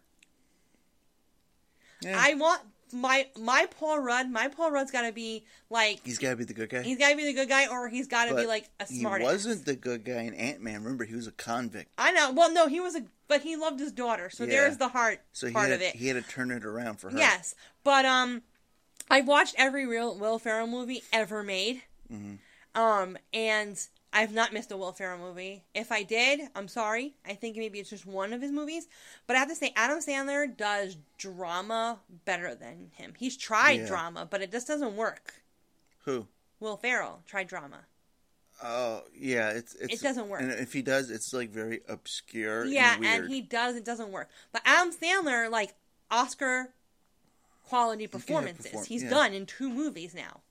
[2.01, 2.62] yeah, I want
[2.93, 4.29] my my Paul Rudd.
[4.29, 6.81] My Paul Rudd's got to be like he's got to be the good guy.
[6.81, 9.21] he's got to be the good guy, or he's got to be like a smart.
[9.21, 10.83] he wasn't the good guy in Ant Man.
[10.83, 12.31] Remember, he was a convict, I know.
[12.31, 14.29] Well, no, he was a, but he loved his daughter.
[14.29, 14.51] So Yeah.
[14.51, 15.95] there's the heart so he part had, of it.
[15.95, 17.17] he had to turn it around for her.
[17.17, 18.41] Yes, but um,
[19.09, 21.81] I've watched every real Will Ferrell movie ever made.
[22.11, 22.35] Mm-hmm.
[22.79, 23.77] Um, and
[24.14, 25.64] I've not missed a Will Ferrell movie.
[25.74, 27.16] If I did, I'm sorry.
[27.26, 28.88] I think maybe it's just one of his movies.
[29.26, 33.14] But I have to say, Adam Sandler does drama better than him.
[33.18, 33.88] He's tried Yeah.
[33.88, 35.36] drama, but it just doesn't work.
[36.03, 36.28] Who?
[36.59, 37.86] Will Ferrell tried drama.
[38.64, 40.41] Oh yeah, it's, it's It doesn't work.
[40.41, 42.66] And if he does, it's like very obscure.
[42.66, 43.24] Yeah, and, weird.
[43.24, 43.76] and he does.
[43.76, 44.30] It doesn't work.
[44.51, 45.74] But Adam Sandler, like
[46.12, 46.74] Oscar
[47.64, 49.09] quality performances, perform- he's yeah.
[49.09, 50.41] done in two movies now.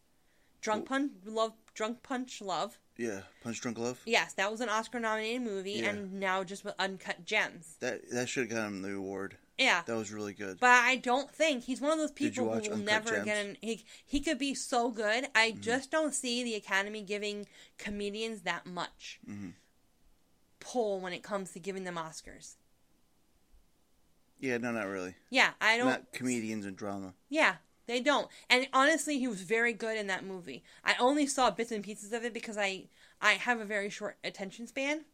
[0.60, 2.78] Drunk Punch, Love, Drunk Punch, Love.
[3.00, 4.00] Yeah, Punch Drunk Love.
[4.04, 5.90] Yes, that was an Oscar-nominated movie, Yeah.
[5.90, 7.76] and now just with Uncut Gems.
[7.80, 9.36] That that should have got him the award.
[9.58, 10.58] Yeah, That was really good.
[10.58, 13.24] but I don't think he's one of those people who will Uncut never Gems?
[13.24, 13.56] get an.
[13.60, 15.28] He he could be so good.
[15.34, 15.60] I Mm-hmm.
[15.60, 17.46] just don't see the Academy giving
[17.78, 19.50] comedians that much Mm-hmm.
[20.60, 22.56] pull when it comes to giving them Oscars.
[24.38, 25.14] yeah, no, not really.
[25.30, 25.86] Yeah, I don't.
[25.88, 27.12] Not comedians and drama.
[27.28, 27.56] Yeah,
[27.90, 28.28] they don't.
[28.48, 30.62] And honestly, he was very good in that movie.
[30.84, 32.84] I only saw bits and pieces of it because I
[33.20, 35.04] I have a very short attention span.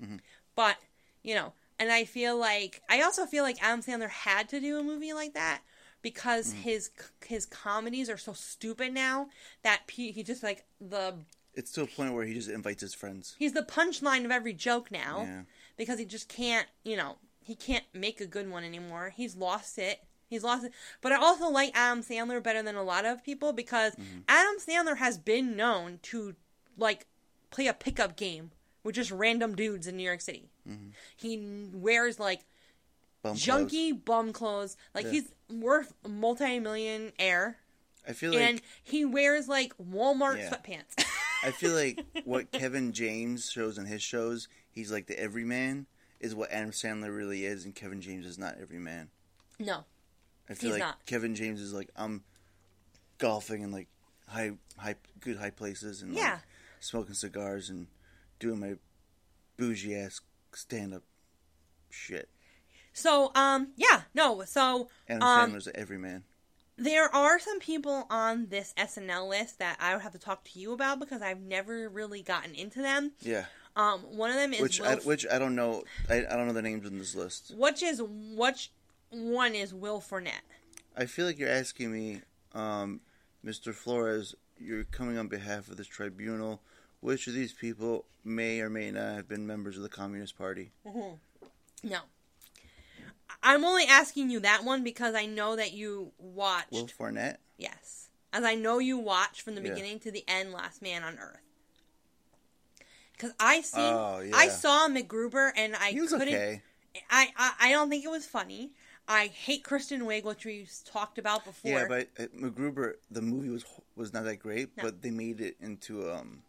[0.00, 0.16] Mm-hmm.
[0.54, 0.76] But
[1.22, 4.78] you know, and I feel like I also feel like Adam Sandler had to do
[4.78, 5.62] a movie like that
[6.02, 6.62] because mm-hmm.
[6.62, 6.90] his
[7.26, 9.28] his comedies are so stupid now
[9.62, 11.14] that he just like the
[11.54, 13.36] It's to a point where he just invites his friends.
[13.38, 15.42] he's the punchline of every joke now Yeah.
[15.76, 19.12] because he just can't, you know, he can't make a good one anymore.
[19.16, 20.04] He's lost it.
[20.28, 20.72] He's lost it.
[21.00, 24.18] But I also like Adam Sandler better than a lot of people because Mm-hmm.
[24.28, 26.34] Adam Sandler has been known to
[26.76, 27.06] like
[27.50, 28.50] play a pickup game
[28.84, 30.50] with just random dudes in New York City.
[30.68, 30.88] Mm-hmm.
[31.16, 32.44] He wears like
[33.22, 33.44] Bum clothes.
[33.72, 34.76] junky bum clothes.
[34.94, 35.10] Like Yeah.
[35.12, 37.56] he's worth multi-million air
[38.06, 40.50] I feel like and he wears like Walmart Yeah.
[40.50, 41.04] sweatpants.
[41.44, 45.86] I feel like what Kevin James shows in his shows, he's like the everyman,
[46.20, 49.08] is what Adam Sandler really is, and Kevin James is not everyman.
[49.58, 49.84] no.
[50.48, 51.06] I feel He's like not.
[51.06, 52.22] Kevin James is like I'm
[53.18, 53.88] golfing in like
[54.26, 56.38] high, high, good high places, and like, Yeah.
[56.80, 57.86] smoking cigars and
[58.38, 58.74] doing my
[59.56, 60.20] bougie ass
[60.52, 61.02] stand up
[61.90, 62.28] shit.
[62.92, 64.42] So, um, yeah, no.
[64.44, 66.24] So, Adam um, Sandler's an everyman.
[66.76, 70.58] There are some people on this SNL list that I would have to talk to
[70.58, 73.12] you about because I've never really gotten into them.
[73.20, 75.82] Yeah, Um, one of them is which Will, I, which I don't know.
[76.08, 77.52] I, I don't know the names in this list.
[77.56, 78.70] which is which
[79.10, 80.32] one is Will Fournette.
[80.96, 82.20] I feel like you're asking me,
[82.54, 83.00] um,
[83.44, 83.72] Mr.
[83.74, 86.60] Flores, you're coming on behalf of this tribunal.
[87.00, 90.72] Which of these people may or may not have been members of the Communist Party?
[91.84, 92.00] No,
[93.42, 96.72] I'm only asking you that one because I know that you watched.
[96.72, 97.36] Will Fournette?
[97.56, 99.68] Yes, as I know you watched from the Yeah.
[99.70, 101.38] beginning to the end, Last Man on Earth.
[103.12, 104.34] Because I seen, Oh, yeah.
[104.36, 106.22] I saw MacGruber and I couldn't.
[106.34, 106.62] okay.
[107.10, 108.72] I, I I don't think it was funny.
[109.10, 111.70] I hate Kristen Wiig, which we talked about before.
[111.70, 113.64] Yeah, but uh, MacGruber, the movie was
[113.96, 114.82] was not that great, No.
[114.84, 116.42] but they made it into um,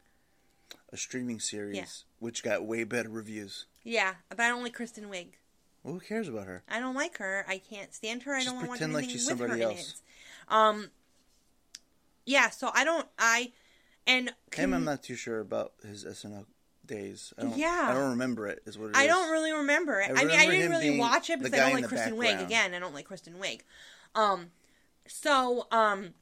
[0.91, 1.85] a streaming series, Yeah.
[2.19, 3.65] which got way better reviews.
[3.83, 5.29] Yeah, but I don't like Kristen Wiig.
[5.83, 6.63] Well, who cares about her?
[6.69, 7.45] I don't like her.
[7.47, 8.33] I can't stand her.
[8.35, 9.79] I Just don't want to watch like anything she's with her in else.
[9.93, 10.53] it.
[10.53, 10.89] Um.
[12.25, 13.07] Yeah, so I don't.
[13.17, 13.53] I
[14.05, 16.45] and Him, I'm not too sure about his SNL
[16.89, 17.33] days.
[17.37, 17.87] I don't, Yeah.
[17.89, 18.61] I don't remember it.
[18.65, 18.97] Is what it is.
[18.97, 20.11] I don't really remember it.
[20.11, 22.43] I I, mean, I didn't really watch it because I don't like Kristen Wiig.
[22.43, 23.61] Again, I don't like Kristen Wiig.
[24.15, 24.51] Um.
[25.07, 26.13] So um.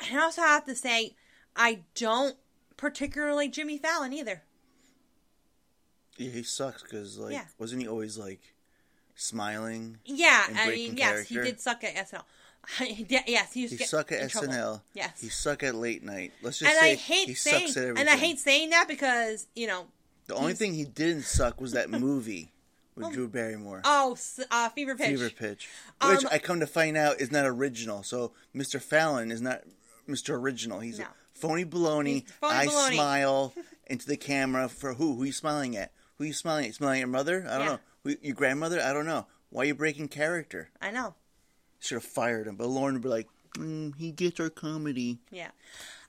[0.00, 1.14] I also have to say,
[1.54, 2.36] I don't
[2.76, 4.42] particularly like Jimmy Fallon either.
[6.16, 7.44] Yeah, he sucks because like, Yeah.
[7.58, 8.54] wasn't he always like
[9.14, 9.98] smiling?
[10.04, 12.24] Yeah, And I mean, yes, he did suck at SNL.
[13.26, 14.48] Yes, he used to suck at trouble.
[14.48, 14.80] SNL.
[14.94, 16.32] Yes, He suck at late night.
[16.42, 18.00] Let's just and say I hate he saying, sucks at everything.
[18.00, 19.86] and I hate saying that because you know,
[20.26, 22.52] the only thing he didn't suck was that movie
[22.94, 23.80] with Well, Drew Barrymore.
[23.84, 24.16] oh,
[24.50, 25.08] uh, Fever Pitch.
[25.08, 25.68] Fever Pitch,
[26.06, 28.02] which Um, I come to find out is not original.
[28.02, 28.80] So Mr.
[28.80, 29.62] Fallon is not
[30.08, 30.34] Mr.
[30.34, 30.80] Original.
[30.80, 31.06] He's No.
[31.34, 32.26] phony baloney.
[32.40, 32.94] Phony I baloney.
[32.94, 33.54] smile
[33.88, 35.14] into the camera for who?
[35.16, 35.92] Who are you smiling at?
[36.18, 36.74] Who are you smiling at?
[36.74, 37.44] Smiling at your mother?
[37.48, 37.72] I don't Yeah.
[37.72, 37.80] know.
[38.04, 38.80] Who, your grandmother?
[38.80, 39.26] I don't know.
[39.50, 40.70] Why are you breaking character?
[40.80, 41.14] I know.
[41.82, 42.56] Should have fired him.
[42.56, 45.18] But Lorne would be like, mm, he gets our comedy.
[45.30, 45.48] Yeah.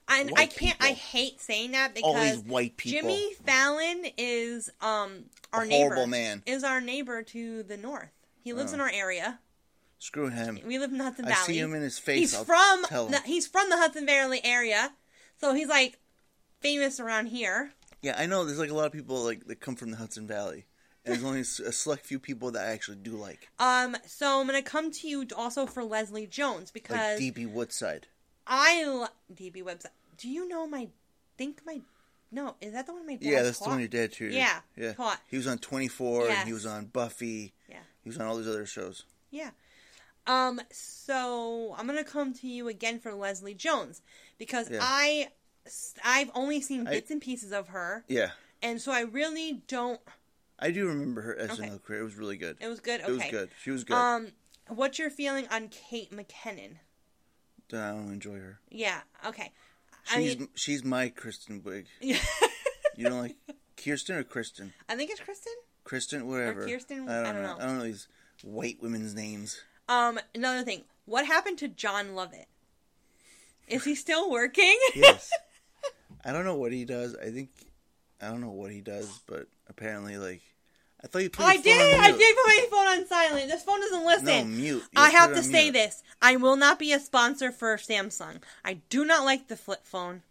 [0.08, 0.76] And I can't.
[0.80, 3.00] I hate saying that All because these white people.
[3.10, 5.94] Jimmy Fallon is um our A neighbor.
[5.94, 6.42] horrible man.
[6.46, 8.10] Is our neighbor to the north.
[8.42, 8.74] He lives Oh.
[8.74, 9.38] in our area.
[9.98, 10.58] Screw him.
[10.66, 11.36] We live in Hudson Valley.
[11.40, 12.18] I see him in his face.
[12.18, 14.92] He's I'll from the, he's from the Hudson Valley area,
[15.38, 15.98] so he's like
[16.60, 17.72] famous around here.
[18.02, 18.44] Yeah, I know.
[18.44, 20.66] There's like a lot of people like that come from the Hudson Valley,
[21.04, 24.62] there's only a select few people that I actually do like, Um, so I'm gonna
[24.62, 28.06] come to you also for Leslie Jones like because DB Woodside.
[28.46, 29.86] I lo- DB website.
[30.18, 30.88] Do you know my?
[31.38, 31.80] Think my.
[32.30, 33.64] No, is that the one my dad Yeah, that's taught?
[33.66, 34.36] the one your dad treated.
[34.36, 34.92] Yeah, yeah.
[34.94, 35.20] taught.
[35.30, 36.38] He was on 24, Yes.
[36.38, 37.52] and he was on Buffy.
[37.68, 37.76] Yeah.
[38.02, 39.04] He was on all these other shows.
[39.30, 39.50] Yeah.
[40.26, 40.60] Um.
[40.70, 44.00] So I'm gonna come to you again for Leslie Jones
[44.38, 44.78] because Yeah.
[44.82, 45.28] I,
[46.04, 48.30] I've only seen I- bits and pieces of her, Yeah,
[48.62, 50.00] and so I really don't.
[50.58, 51.78] I do remember her SNL Okay.
[51.84, 52.00] career.
[52.00, 52.56] It was really good.
[52.60, 53.00] It was good.
[53.00, 53.50] It was good.
[53.62, 53.94] She was good.
[53.94, 54.28] Um.
[54.68, 56.76] What's your feeling on Kate McKinnon?
[57.72, 58.60] I don't enjoy her.
[58.70, 59.00] Yeah.
[59.26, 59.52] Okay.
[60.04, 61.86] She's I mean, she's my Kristen Wiig.
[62.00, 62.18] yeah.
[62.96, 63.36] You don't like
[63.82, 64.72] Kirsten or Kristen?
[64.88, 65.52] I think it's Kristen.
[65.82, 66.66] Kristen, whatever.
[66.66, 67.08] Kirsten?
[67.08, 67.56] I don't, I don't know.
[67.56, 67.62] know.
[67.62, 68.08] I don't know these
[68.42, 69.60] white women's names.
[69.88, 70.18] Um.
[70.34, 70.84] Another thing.
[71.04, 72.46] What happened to John Lovett?
[73.68, 74.78] Is he still working?
[74.94, 75.30] Yes.
[76.24, 77.14] I don't know what he does.
[77.16, 77.50] I think
[78.22, 80.42] I don't know what he does, but apparently, like,
[81.02, 81.44] I thought you put.
[81.44, 82.00] I did.
[82.00, 83.50] I did put my phone on silent.
[83.50, 84.26] This phone doesn't listen.
[84.26, 84.82] No, mute.
[84.82, 85.72] You I have to say mute.
[85.74, 86.02] this.
[86.22, 88.40] I will not be a sponsor for Samsung.
[88.64, 90.22] I do not like the flip phone.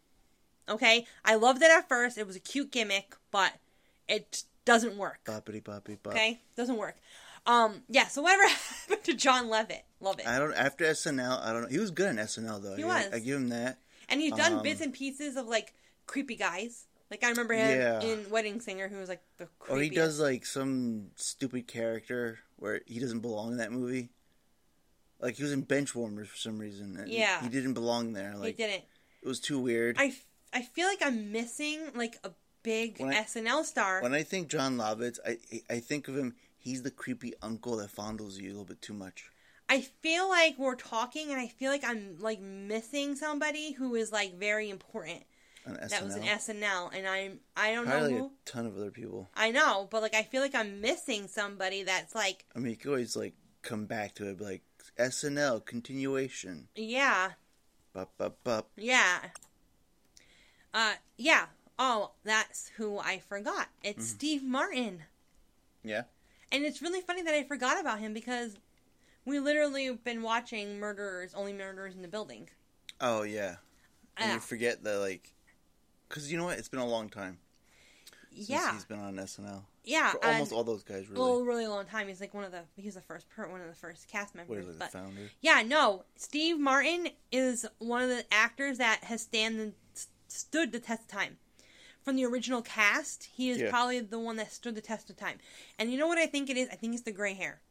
[0.68, 1.06] Okay?
[1.24, 2.18] I loved it at first.
[2.18, 3.54] It was a cute gimmick, but
[4.08, 5.20] it doesn't work.
[5.26, 6.14] Boppity boppity bop.
[6.14, 6.40] Okay?
[6.56, 6.96] Doesn't work.
[7.46, 9.84] Um, yeah, so whatever happened to John Levitt?
[10.00, 10.28] Love it.
[10.28, 10.54] I don't.
[10.54, 11.68] After SNL, I don't know.
[11.68, 12.76] He was good in SNL though.
[12.76, 13.14] He I, was.
[13.14, 13.78] I give him that.
[14.10, 15.74] And he's done um, bits and pieces of like
[16.08, 16.86] creepy guys.
[17.14, 18.02] Like I remember him Yeah.
[18.02, 19.70] in Wedding Singer who was like the creepiest.
[19.70, 24.10] Or he does like some stupid character where he doesn't belong in that movie.
[25.20, 26.98] Like he was in Benchwarmers for some reason.
[26.98, 27.40] and Yeah.
[27.44, 28.34] he didn't belong there.
[28.36, 28.84] Like, He didn't.
[29.22, 29.96] it was too weird.
[30.00, 30.16] I,
[30.52, 32.32] I feel like I'm missing like a
[32.64, 34.02] big When I- SNL star.
[34.02, 35.38] When I think John Lovitz, I
[35.70, 36.36] I think of him.
[36.58, 39.26] He's the creepy uncle that fondles you a little bit too much.
[39.70, 44.12] I feel like we're talking, and I feel like I'm like missing somebody who is
[44.12, 45.24] like very important.
[45.66, 48.32] That was an SNL, and I'm I don't Probably know a who.
[48.46, 49.30] ton of other people.
[49.36, 52.76] I know, but like I feel like I'm missing somebody that's like I mean, you
[52.78, 54.62] could always like come back to it, be like
[55.00, 56.68] SNL continuation.
[56.76, 57.32] yeah,
[57.94, 58.70] Bup bup bup.
[58.76, 59.20] yeah,
[60.74, 61.46] uh, yeah.
[61.80, 63.68] Oh, that's who I forgot.
[63.84, 64.16] It's Mm-hmm.
[64.16, 65.04] Steve Martin,
[65.84, 66.04] Yeah.
[66.52, 68.58] and it's really funny that I forgot about him because
[69.26, 72.50] we literally have been watching Murderers, Only Murderers in the Building.
[73.02, 73.56] Oh yeah.
[74.18, 75.34] And you forget that like,
[76.14, 76.60] because you know what?
[76.60, 77.40] It's been a long time
[78.36, 79.64] since Yeah, he's been on SNL.
[79.84, 80.12] yeah.
[80.12, 81.22] For almost all those guys, really.
[81.22, 82.08] Well, really long time.
[82.08, 84.50] He's like one of the he's the first per, one of the first cast members.
[84.50, 85.30] what is it, the but founder?
[85.42, 89.74] yeah, no, Steve Martin is one of the actors that has stand
[90.28, 91.38] stood the test of time.
[92.04, 93.70] From the original cast, he is Yeah.
[93.70, 95.38] probably the one that stood the test of time.
[95.80, 96.68] And you know what I think it is?
[96.70, 97.62] I think it's the gray hair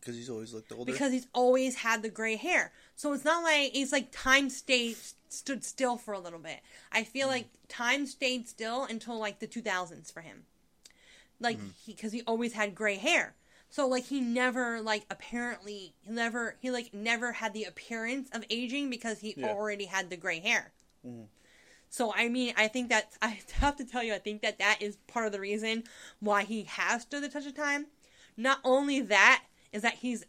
[0.00, 0.92] Because he's always looked older.
[0.92, 2.72] because he's always had the gray hair.
[2.94, 4.96] So it's not like it's like time stayed
[5.34, 6.60] stood still for a little bit.
[6.92, 10.44] I feel like time stayed still until like the 2000s for him.
[11.40, 13.34] Like because he, always had gray hair.
[13.70, 18.44] So like he never like apparently he never he like never had the appearance of
[18.48, 19.48] aging because he Yeah.
[19.48, 20.72] already had the gray hair.
[21.04, 21.26] Mhm.
[21.90, 24.78] So I mean, I think that I have to tell you, I think that that
[24.80, 25.84] is part of the reason
[26.20, 27.86] why he has stood the test of time.
[28.36, 30.24] Not only that is that he's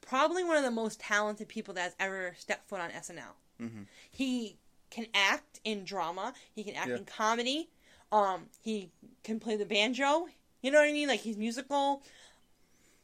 [0.00, 3.34] probably one of the most talented people that has ever stepped foot on SNL.
[3.60, 3.86] Mhm.
[4.10, 4.58] He
[4.90, 6.34] can act in drama.
[6.54, 6.96] He can act Yeah.
[6.96, 7.70] in comedy.
[8.12, 8.90] Um, he
[9.24, 10.28] can play the banjo.
[10.62, 11.08] You know what I mean?
[11.08, 12.02] Like he's musical.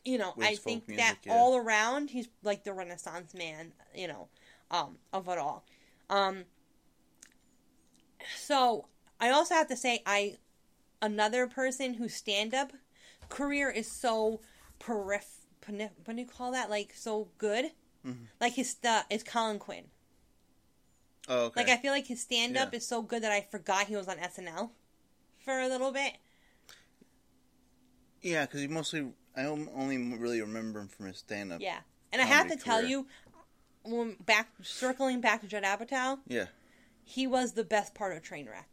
[0.05, 1.33] You know, With I think music, that yeah.
[1.35, 3.73] all around he's like the Renaissance man.
[3.95, 4.29] You know,
[4.71, 5.65] um, of it all.
[6.11, 6.45] Um,
[8.37, 8.87] so
[9.21, 10.39] I also have to say, I
[11.01, 12.73] another person whose stand up
[13.29, 14.41] career is so
[14.81, 15.25] perif.
[15.61, 16.71] perif- What do you call that?
[16.71, 17.73] Like so good.
[18.05, 18.27] Mhm.
[18.41, 19.91] Like his stuff is Colin Quinn.
[21.29, 21.61] Oh, okay.
[21.61, 22.79] Like I feel like his stand up Yeah.
[22.79, 24.71] is so good that I forgot he was on SNL
[25.45, 26.15] for a little bit.
[28.23, 29.09] yeah, because he mostly.
[29.37, 31.61] I only really remember him from his stand-up.
[31.63, 31.79] Yeah,
[32.13, 33.07] and I have to Comedy tell you,
[33.83, 36.47] when back circling back to Judd Apatow, Yeah.
[37.03, 38.67] he was the best part of Trainwreck.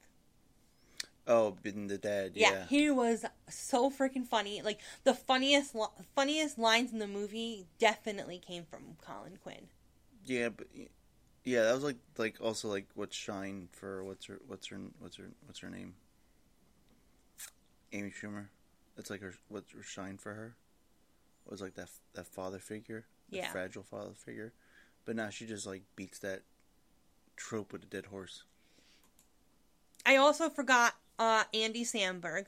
[1.25, 2.31] Oh, being the dad.
[2.35, 2.51] Yeah.
[2.51, 2.65] Yeah.
[2.67, 4.61] he was so freaking funny.
[4.61, 5.75] Like the funniest,
[6.15, 9.67] funniest lines in the movie definitely came from Colin Quinn.
[10.25, 10.67] Yeah, but
[11.49, 15.17] yeah, that was like like also like what's shine for what's her what's her what's
[15.17, 15.95] her what's her name?
[17.91, 18.47] Amy Schumer.
[18.95, 20.55] That's like her what's her shine for her.
[21.45, 23.47] it Was like that that father figure, the Yeah.
[23.51, 24.53] fragile father figure,
[25.05, 26.43] but now she just like beats that
[27.35, 28.43] trope with a dead horse.
[30.05, 32.45] I also forgot uh, Andy Samberg.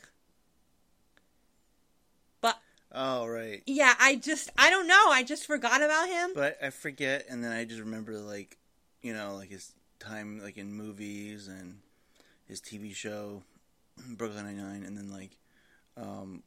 [2.41, 2.57] But
[2.93, 3.63] Oh right.
[3.65, 5.09] Yeah, I just I don't know.
[5.09, 6.31] I just forgot about him.
[6.35, 8.57] But I forget, and then I just remember like,
[9.01, 11.79] you know, like his time like in movies and
[12.47, 13.43] his TV show,
[14.17, 15.37] Brooklyn Nine Nine, and then like,
[15.97, 16.43] um,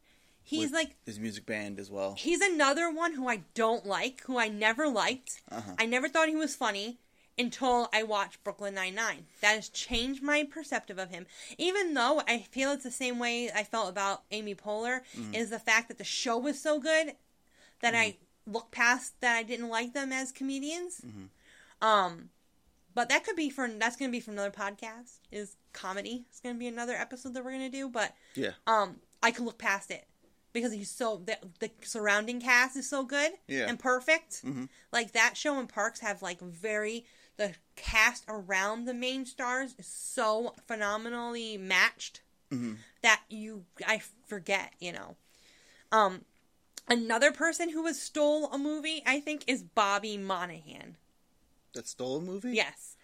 [0.47, 2.15] He's like his music band as well.
[2.19, 5.41] he's another one who I don't like, who I never liked.
[5.51, 5.73] Uh-huh.
[5.79, 6.99] I never thought he was funny
[7.39, 9.25] until I watched Brooklyn Nine Nine.
[9.41, 11.25] That has changed my perceptive of him.
[11.57, 15.35] Even though I feel it's the same way I felt about Amy Poehler, Mm-hmm.
[15.35, 17.15] is the fact that the show was so good
[17.81, 21.01] that I look past that I didn't like them as comedians.
[21.07, 21.87] Mm-hmm.
[21.87, 22.29] Um,
[22.95, 25.19] but that could be for that's going to be for another podcast.
[25.33, 26.25] Is comedy?
[26.31, 27.89] It's going to be another episode that we're going to do.
[27.89, 28.53] But Yeah.
[28.67, 30.07] um, I could look past it
[30.53, 33.67] because he's so the, the surrounding cast is so good Yeah.
[33.69, 34.45] and perfect.
[34.45, 34.69] Mhm.
[34.93, 37.05] Like that show and Parks have like very
[37.37, 42.21] the cast around the main stars is so phenomenally matched
[42.53, 42.77] Mhm.
[43.03, 45.17] that you I forget, you know.
[45.91, 46.25] Um,
[46.87, 50.97] another person who has stole a movie I think is Bobby Moynihan.
[51.75, 52.53] That stole a movie.
[52.55, 52.97] Yes,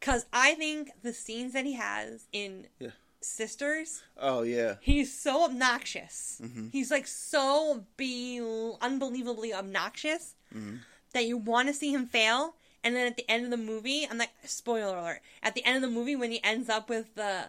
[0.00, 2.90] because I think the scenes that he has in Yeah.
[3.20, 4.02] Sisters.
[4.18, 4.74] Oh yeah.
[4.82, 6.40] He's so obnoxious.
[6.44, 6.68] Mm-hmm.
[6.72, 8.38] He's like so be
[8.80, 10.76] unbelievably obnoxious Mm-hmm.
[11.12, 12.54] that you want to see him fail.
[12.84, 15.20] And then at the end of the movie, I'm like, spoiler alert.
[15.42, 17.48] At the end of the movie, when he ends up with the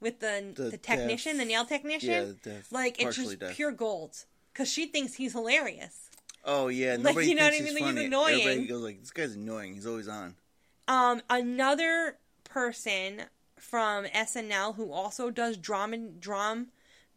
[0.00, 3.56] with the the, The technician, deaf- the nail technician, Yeah, deaf- like it's just deaf.
[3.56, 6.07] pure gold because she thinks he's hilarious.
[6.50, 6.96] Oh yeah.
[6.96, 7.74] Nobody you know what thinks I mean?
[7.74, 8.06] he's Like, he's funny.
[8.06, 8.40] annoying.
[8.40, 9.74] Everybody goes like, "This guy's annoying.
[9.74, 10.34] He's always on."
[10.88, 13.22] Um, another person
[13.56, 16.68] from SNL who also does drama dram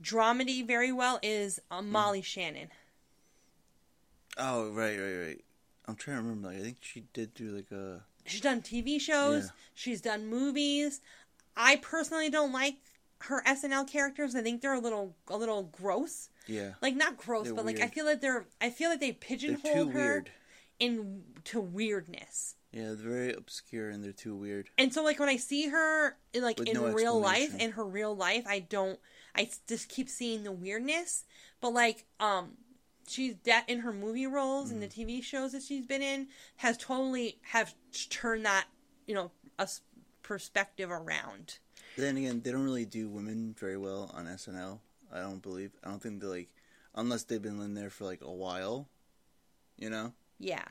[0.04, 1.92] dramedy very well is uh, Mm-hmm.
[1.92, 2.68] Molly Shannon.
[4.38, 5.42] Oh right, right, right.
[5.88, 6.50] I'm trying to remember.
[6.50, 8.02] Like, I think she did do like a.
[8.26, 9.46] She's done TV shows.
[9.46, 9.50] Yeah.
[9.74, 11.02] She's done movies.
[11.56, 12.76] I personally don't like
[13.22, 14.36] her SNL characters.
[14.36, 16.30] I think they're a little a little gross.
[16.48, 16.72] Yeah.
[16.82, 19.88] Like not gross, They're but like I feel like they're I feel like they pigeonhole
[19.92, 20.32] her weird.
[20.80, 22.56] in to weirdness.
[22.72, 24.70] Yeah, they're very obscure and they're too weird.
[24.78, 27.86] And so like when I see her like With in no real life, in her
[27.86, 29.00] real life, I don't
[29.36, 31.26] I just keep seeing the weirdness.
[31.60, 32.58] But like um
[33.08, 35.10] she's that in her movie roles and the Mm-hmm.
[35.10, 36.28] TV shows that she's been in
[36.58, 37.76] has totally have
[38.10, 38.66] turned that,
[39.06, 39.68] you know, a
[40.24, 41.58] perspective around.
[41.98, 44.80] Then again, they don't really do women very well on SNL.
[45.12, 45.72] I don't believe.
[45.84, 46.50] I don't think they like,
[46.96, 48.88] unless they've been in there for like a while.
[49.78, 50.66] You know, Yeah.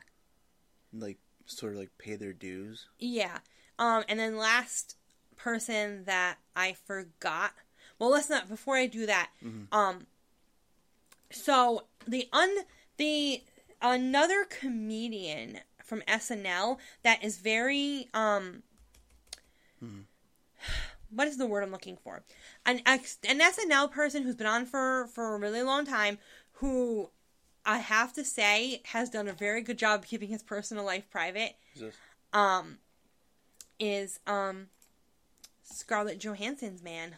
[0.93, 2.87] like sort of like pay their dues.
[2.99, 3.39] Yeah.
[3.79, 4.97] Um, and then last
[5.37, 7.55] person that I forgot.
[7.99, 8.49] Well, let's not.
[8.49, 9.31] Before I do that,
[9.73, 10.07] um,
[11.31, 12.55] so the un
[12.99, 13.43] the
[13.83, 18.63] another comedian from SNL that is very um.
[21.13, 22.23] What is the word I'm looking for?
[22.65, 26.19] An ex, an SNL person who's been on for for a really long time,
[26.55, 27.11] who
[27.67, 31.57] I have to say has done a very good job keeping his personal life private
[31.75, 31.95] Is
[32.33, 32.79] um
[33.79, 34.69] is um
[35.63, 37.17] Scarlett Johansson's man.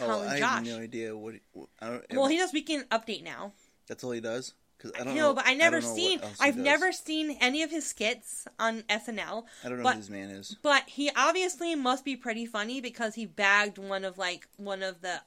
[0.00, 0.50] Oh, Colin I Jost.
[0.52, 1.34] have no idea what.
[1.52, 3.52] what I don't, Well, he does Weekend Update now.
[3.88, 4.54] that's all he does.
[4.84, 5.34] I don't No, know.
[5.34, 6.20] but I never know seen.
[6.20, 6.64] what else he I've does.
[6.64, 9.44] never seen any of his skits on SNL.
[9.64, 10.56] I don't know but, who this man is.
[10.62, 15.00] But he obviously must be pretty funny because he bagged one of like one of
[15.00, 15.20] the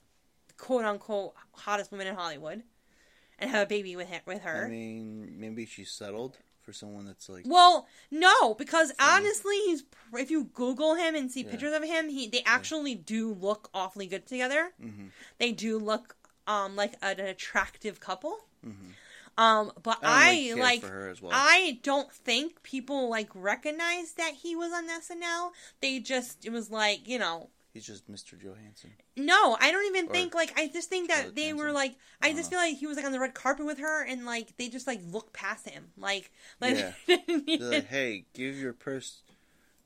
[0.57, 2.63] quote unquote hottest women in Hollywood,
[3.39, 4.65] and have a baby with him, with her.
[4.65, 7.43] I mean, maybe she's settled for someone that's like.
[7.47, 9.83] Well, no, because honestly, he's
[10.13, 14.07] if you Google him and see pictures of him, he they actually do look awfully
[14.07, 14.71] good together.
[14.79, 15.07] hmm
[15.39, 16.15] They do look
[16.47, 18.45] um like an attractive couple.
[18.65, 18.93] Mhm.
[19.41, 21.31] Um, but I I, like for her as well.
[21.33, 25.51] I don't think people like recognize that he was on SNL.
[25.81, 27.49] They just it was like you know.
[27.73, 28.37] He's just Mr.
[28.37, 28.91] Johansson.
[29.15, 32.33] No, I don't even Or think like I just think that they were like I
[32.33, 32.49] just Uh-huh.
[32.49, 34.87] feel like he was like on the red carpet with her and like they just
[34.87, 36.29] like look past him like
[36.61, 36.91] like Yeah.
[37.59, 39.21] Like, hey, give your purse,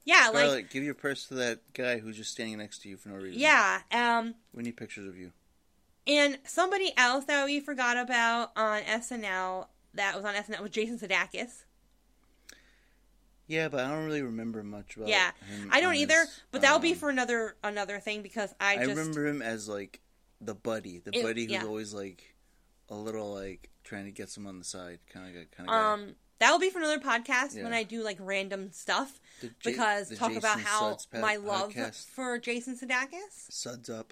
[0.03, 2.97] yeah Scarlett, like give your purse to that guy who's just standing next to you
[2.97, 3.39] for no reason.
[3.39, 5.31] yeah um We need pictures of you.
[6.07, 10.99] And somebody else that we forgot about on SNL that was on SNL was Jason
[10.99, 11.63] Sudeikis.
[13.47, 15.07] Yeah, but I don't really remember much about.
[15.07, 15.11] It.
[15.11, 16.21] Yeah, him I don't either.
[16.21, 19.69] his, but that'll be um, for another another thing because I I remember him as
[19.69, 19.99] like
[20.41, 21.63] the buddy, the It- buddy who's yeah.
[21.63, 22.35] always like
[22.89, 25.93] a little like trying to get some on the side, kind of kind of guy.
[25.93, 30.35] um that'll be for another podcast when I do like random stuff Ja- because talk
[30.35, 31.73] about how my love
[32.15, 33.51] for Jason Sudeikis.
[33.51, 34.11] Suds up.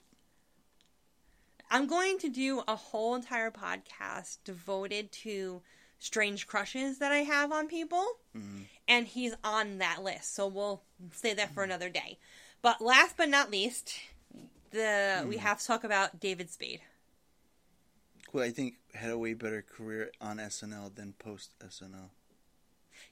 [1.74, 5.64] I'm going to do a whole entire podcast devoted to
[5.98, 8.20] strange crushes that I have on people.
[8.36, 8.68] Mhm.
[8.88, 10.36] And he's on that list.
[10.36, 12.20] So we'll say that for another day.
[12.62, 13.96] But last but not least,
[14.70, 16.82] the we have to talk about David Spade.
[18.32, 22.12] who I think had a way better career on SNL than post SNL.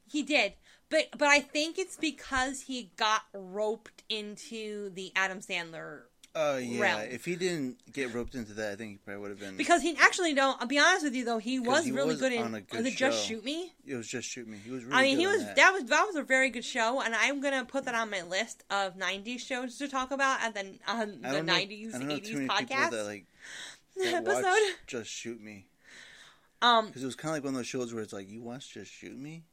[0.05, 0.53] He did,
[0.89, 6.03] but but I think it's because he got roped into the Adam Sandler
[6.33, 7.01] Oh yeah, realm.
[7.11, 9.57] if he didn't get roped into that, I think he probably would have been.
[9.57, 10.55] because he actually don't.
[10.61, 12.85] I'll be honest with you though, he was he really was good in good was
[12.85, 13.25] it Just.
[13.25, 13.73] Shoot Me.
[13.85, 14.57] it was just shoot me.
[14.63, 14.85] He was.
[14.85, 15.55] Really I mean, he was that.
[15.57, 15.73] that.
[15.73, 18.63] was that was a very good show, and I'm gonna put that on my list
[18.71, 22.17] of '90s shows to talk about at the on the know- '90s I don't know
[22.19, 23.25] too '80s many podcast that like
[23.97, 24.75] that episode.
[24.87, 25.65] Just Shoot Me
[26.61, 28.41] Um, because it was kind of like one of those shows where it's like you
[28.41, 29.43] watch Just Shoot Me.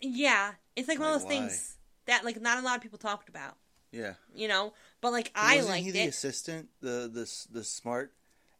[0.00, 1.30] yeah, it's like one of those why?
[1.30, 1.76] things
[2.06, 3.56] that like not a lot of people talked about,
[3.90, 4.72] Yeah, you know.
[5.00, 6.08] But like I liked he the it.
[6.08, 8.12] assistant, the the the smart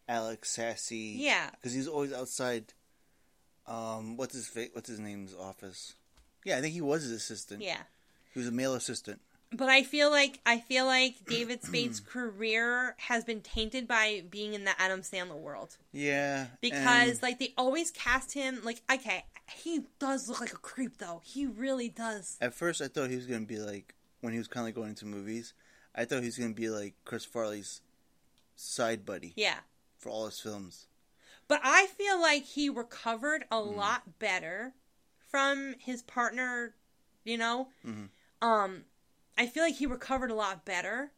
[0.08, 1.16] Alex Sassy?
[1.18, 1.50] Yeah.
[1.50, 2.72] because he's always outside.
[3.66, 5.94] Um, what's his fa- what's his name's office?
[6.44, 7.62] Yeah, I think he was his assistant.
[7.62, 7.82] Yeah.
[8.32, 9.20] he was a male assistant.
[9.50, 14.54] But I feel like I feel like David Spade's career has been tainted by being
[14.54, 19.24] in the Adam Sandler world Yeah, because and- like they always cast him like okay
[19.50, 23.16] he does look like a creep though he really does At first, I thought he
[23.16, 25.54] was gonna be like when he was kind of going into movies.
[25.98, 27.80] I thought he was gonna be like Chris Farley's
[28.54, 29.58] side buddy yeah
[29.98, 30.86] for all his films.
[31.48, 33.74] but I feel like he recovered a Hmm.
[33.76, 34.74] lot better
[35.30, 36.74] from his partner
[37.24, 38.08] you know Mhm.
[38.40, 38.84] um
[39.36, 41.12] I feel like he recovered a lot better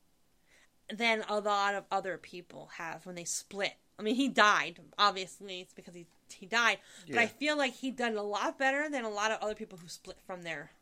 [0.92, 3.74] than a lot of other people have when they split.
[3.98, 4.80] I mean, he died.
[4.98, 6.80] Obviously, it's because he he died.
[7.06, 9.78] But I feel like he done a lot better than a lot of other people
[9.78, 10.72] who split from their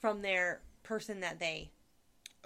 [0.00, 1.70] from their person that they.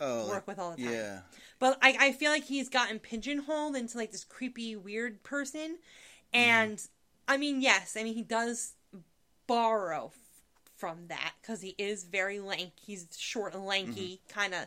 [0.01, 0.92] Oh, Work like- with all the time.
[0.92, 1.20] Yeah,
[1.59, 5.78] But I, I feel like he's gotten pigeonholed into like this creepy, weird person.
[6.32, 6.80] And
[7.28, 8.74] I mean, yes, I mean he does
[9.46, 10.18] borrow f-
[10.76, 12.72] from that because he is very lank.
[12.80, 14.38] He's short and lanky, mm-hmm.
[14.40, 14.66] kind of.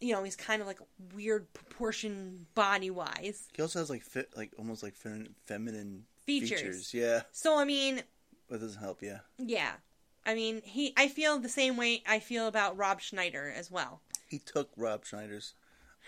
[0.00, 0.80] You know, he's kind of like
[1.14, 3.48] weird proportion body wise.
[3.54, 6.60] he also has like fit, like almost like fem- feminine Features.
[6.60, 6.94] features.
[6.94, 8.02] Yeah, So I mean,
[8.48, 9.00] but it doesn't help.
[9.02, 9.72] Yeah, yeah.
[10.26, 10.92] I mean, he.
[10.96, 14.00] I feel the same way I feel about Rob Schneider as well.
[14.34, 15.54] He took Rob Schneider's.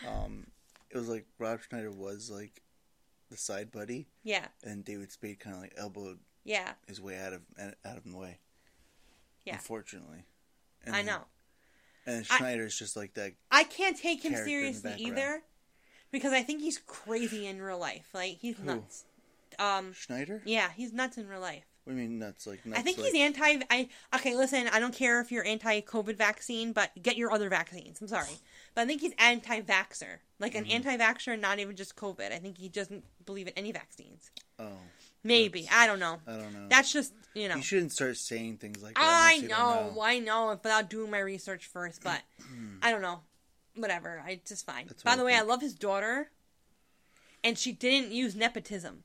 [0.07, 0.49] Um,
[0.91, 2.61] it was like Rob Schneider was like
[3.31, 7.33] the side buddy, Yeah, and David Spade kind of like elbowed yeah, his way out
[7.33, 7.43] of
[7.85, 8.39] out of the way.
[9.45, 9.55] Yeah.
[9.55, 10.25] unfortunately,
[10.85, 11.21] and I know.
[12.05, 13.33] And I- Schneider's just like that.
[13.51, 15.43] I can't take him character in the seriously either
[16.11, 18.09] because I think he's crazy in real life.
[18.13, 18.65] Like he's Who?
[18.65, 19.05] nuts.
[19.59, 20.43] Um, Schneider?
[20.45, 21.65] yeah, he's nuts in real life.
[21.87, 22.49] What do you mean nuts?
[22.49, 22.81] Like nuts?
[22.81, 23.61] I think like, he's anti.
[23.71, 24.35] I okay.
[24.35, 28.01] Listen, I don't care if you're anti-COVID vaccine, but get your other vaccines.
[28.01, 28.41] I'm sorry,
[28.75, 30.85] but I think he's anti-vaxer, like an Mm-hmm.
[30.89, 32.33] anti-vaxer, not even just COVID.
[32.33, 34.33] I think he doesn't believe in any vaccines.
[34.59, 34.73] Oh,
[35.23, 36.19] Maybe I don't know.
[36.27, 36.67] I don't know.
[36.69, 37.55] That's just you know.
[37.55, 39.05] You shouldn't start saying things like that.
[39.05, 40.01] I unless you don't know, know.
[40.03, 42.21] I know, without doing my research first, but
[42.83, 43.21] I don't know.
[43.77, 44.87] Whatever, I just fine.
[44.89, 46.31] That's By the I way, I love his daughter,
[47.45, 49.05] and she didn't use nepotism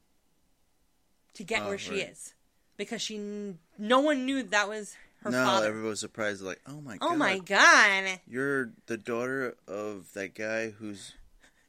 [1.36, 2.34] to get Oh, where she is
[2.82, 5.38] because she no one knew that was her father.
[5.38, 5.68] no, father.
[5.68, 6.42] everybody was surprised.
[6.42, 7.08] Like, oh my god.
[7.12, 11.14] oh my god, You're the daughter of that guy who's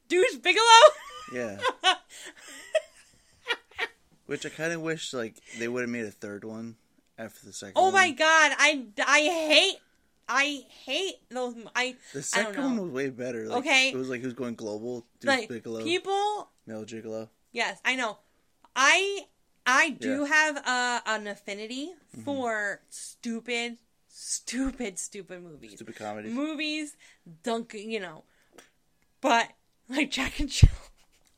[0.07, 0.89] Deuce Bigalow.
[1.33, 1.57] yeah.
[4.25, 6.77] Which I kind of wish like they would have made a third one
[7.17, 7.73] after the second.
[7.75, 9.75] oh my god, I I hate
[10.29, 11.55] I hate those.
[11.75, 13.45] I The I second don't one was way better.
[13.47, 13.89] Like, Okay.
[13.89, 15.05] it was like who's going global.
[15.19, 17.27] Dude like Bigalow, people Male Gigolo.
[17.51, 18.17] Yes, I know.
[18.75, 19.25] I
[19.65, 20.27] I do Yeah.
[20.27, 21.93] have a, an affinity
[22.25, 25.75] for stupid, stupid, stupid movies.
[25.75, 26.29] Stupid comedy.
[26.29, 26.97] Movies,
[27.43, 28.23] dunk, you know.
[29.21, 29.49] But
[29.89, 30.69] like Jack and Jill,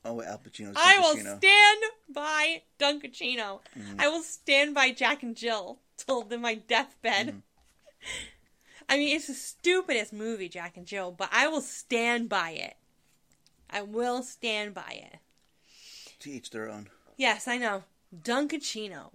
[0.04, 3.60] Oh, Al Pacino's I will stand by Dunkaccino.
[3.76, 4.00] Mm-hmm.
[4.00, 7.28] I will stand by Jack and Jill till the, my deathbed.
[7.28, 7.38] Mm-hmm.
[8.88, 12.76] I mean, it's the stupidest movie, Jack and Jill, but I will stand by it.
[13.68, 15.18] I will stand by it.
[16.20, 16.88] To each their own.
[17.16, 17.82] Yes, I know.
[18.22, 19.12] Dunkaccino.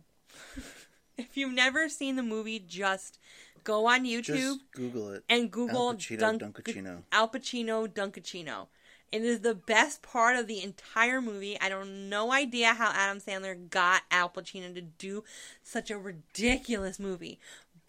[1.18, 3.20] if you've never seen the movie, just
[3.64, 5.24] go on YouTube Just Google it.
[5.30, 7.04] and Google Al Pacino Dunk- Dunkaccino.
[7.12, 8.68] Al Pacino Dunkaccino.
[9.12, 11.60] It is the best part of the entire movie.
[11.60, 15.24] I don't no idea how Adam Sandler got Al Pacino to do
[15.64, 17.38] such a ridiculous movie.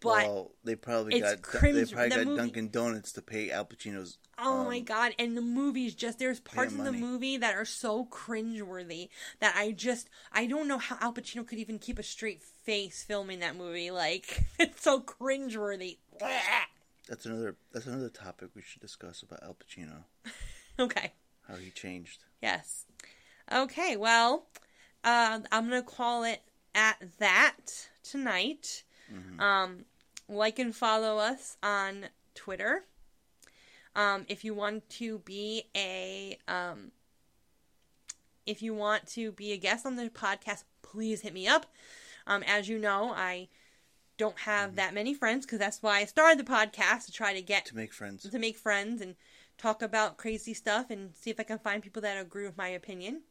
[0.01, 4.19] But well, they probably got they probably got movie- Dunkin' Donuts to pay Al Pacino's.
[4.43, 5.14] Oh um, my god!
[5.18, 9.09] And the movie's just there's parts of the movie that are so cringeworthy
[9.40, 13.05] that I just I don't know how Al Pacino could even keep a straight face
[13.05, 13.90] filming that movie.
[13.93, 15.99] Like it's so cringeworthy.
[17.09, 17.57] That's another.
[17.72, 20.05] That's another topic we should discuss about Al Pacino.
[20.78, 21.12] okay.
[21.47, 22.24] How he changed.
[22.43, 22.86] Yes.
[23.53, 23.97] Okay.
[23.97, 24.47] Well,
[25.05, 26.43] uh, I'm gonna call it
[26.74, 28.82] at that tonight.
[29.38, 29.84] Um,
[30.28, 32.86] like and follow us on Twitter.
[33.95, 36.93] Um, if you want to be a um,
[38.47, 41.66] if you want to be a guest on the podcast, please hit me up.
[42.26, 43.49] Um, as you know, I
[44.18, 44.76] don't have Mm-hmm.
[44.76, 47.76] that many friends because that's why I started the podcast to try to get To
[47.76, 48.28] make friends.
[48.28, 49.16] to make friends and
[49.59, 52.68] talk about crazy stuff and see if I can find people that agree with my
[52.68, 53.22] opinion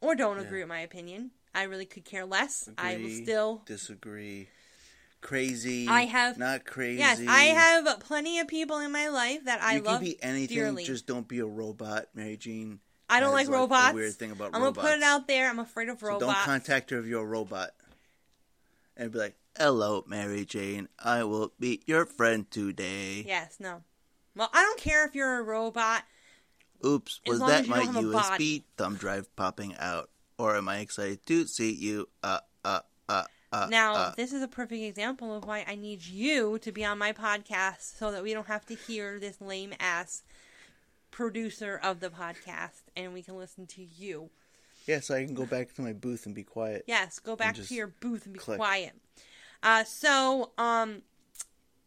[0.00, 0.42] or don't Yeah.
[0.44, 1.30] agree with my opinion.
[1.54, 2.68] I really could care less.
[2.78, 3.62] I will still.
[3.66, 4.48] disagree.
[5.20, 5.88] Crazy.
[5.88, 6.98] I have- not crazy.
[6.98, 10.00] Yes, I have plenty of people in my life that I you love.
[10.00, 10.56] can be anything.
[10.56, 10.84] dearly.
[10.84, 12.80] Just don't be a robot, Mary Jane.
[13.10, 13.94] I don't like like, a robots.
[13.94, 14.56] weird thing about robots.
[14.56, 14.82] I'm robots.
[14.82, 15.48] gonna put it out there.
[15.48, 16.24] I'm afraid of So robots.
[16.26, 17.70] don't contact her if you're a robot.
[18.96, 20.88] And be like, "Hello, Mary Jane.
[20.98, 23.82] I will be your friend today." Yes, no.
[24.34, 26.04] Well, I don't care if you're a robot.
[26.84, 28.64] Oops, As was that my don't have a USB body.
[28.76, 30.10] thumb drive popping out?
[30.36, 32.08] Or am I excited to see you?
[32.22, 32.40] Uh,
[33.52, 33.66] uh.
[33.70, 34.12] Now, uh.
[34.16, 37.96] this is a perfect example of why I need you to be on my podcast
[37.98, 40.22] so that we don't have to hear this lame ass
[41.10, 44.30] producer of the podcast and we can listen to you.
[44.86, 46.84] yeah, so I can go back to my booth and be quiet.
[46.86, 48.58] Yes, go back to your booth and be click.
[48.58, 48.92] quiet.
[49.62, 51.02] Uh, so, um,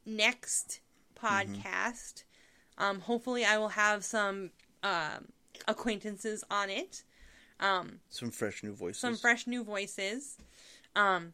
[0.05, 0.80] next
[1.22, 1.53] Mm-hmm.
[1.53, 2.24] podcast,
[2.80, 4.49] um, hopefully I will have some
[4.82, 5.28] um,
[5.68, 7.03] acquaintances on it.
[7.59, 8.99] Um, Some fresh new voices.
[9.01, 10.38] some fresh new voices.
[10.95, 11.34] Um,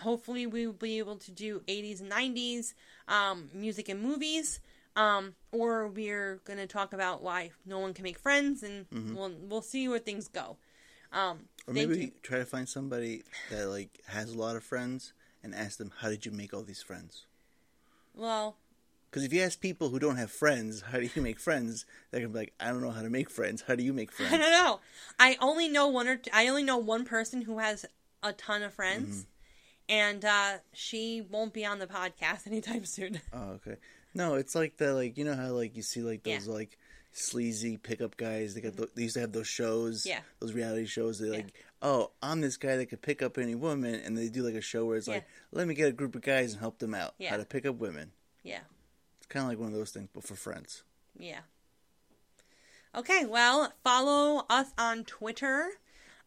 [0.00, 2.74] hopefully, we will be able to do 80s and 90s
[3.08, 4.60] um, music and movies.
[4.96, 9.62] Um, or we're gonna talk about why no one can make friends, and we'll we'll
[9.62, 10.56] see where things go.
[11.12, 15.12] Um, Or maybe try to find somebody that like has a lot of friends
[15.44, 17.24] and ask them, "How did you make all these friends?"
[18.14, 18.56] Well,
[19.10, 22.20] Because if you ask people who don't have friends, "How do you make friends?" They're
[22.20, 23.62] gonna be like, "I don't know how to make friends.
[23.62, 24.32] How do you make friends?
[24.34, 24.80] I don't know.
[25.20, 27.86] I only know one or two, I only know one person who has
[28.22, 29.26] a ton of friends,
[29.90, 33.20] and uh, she won't be on the podcast anytime soon.
[33.34, 33.76] Oh, okay.
[34.14, 36.38] No, it's like the like you know how like you see like Yeah.
[36.38, 36.78] those like
[37.12, 38.54] sleazy pickup guys.
[38.54, 40.06] They got tho- they used to have those shows.
[40.06, 40.20] Yeah.
[40.38, 41.18] Those reality shows.
[41.18, 44.42] They like, oh, I'm this guy that could pick up any woman, and they do
[44.42, 46.78] like a show where it's like, let me get a group of guys and help
[46.78, 47.30] them out Yeah.
[47.30, 48.12] how to pick up women.
[48.42, 48.60] yeah.
[49.18, 50.82] It's kind of like one of those things, but for friends.
[51.18, 51.40] Yeah.
[52.96, 55.68] Okay, well, follow us on Twitter.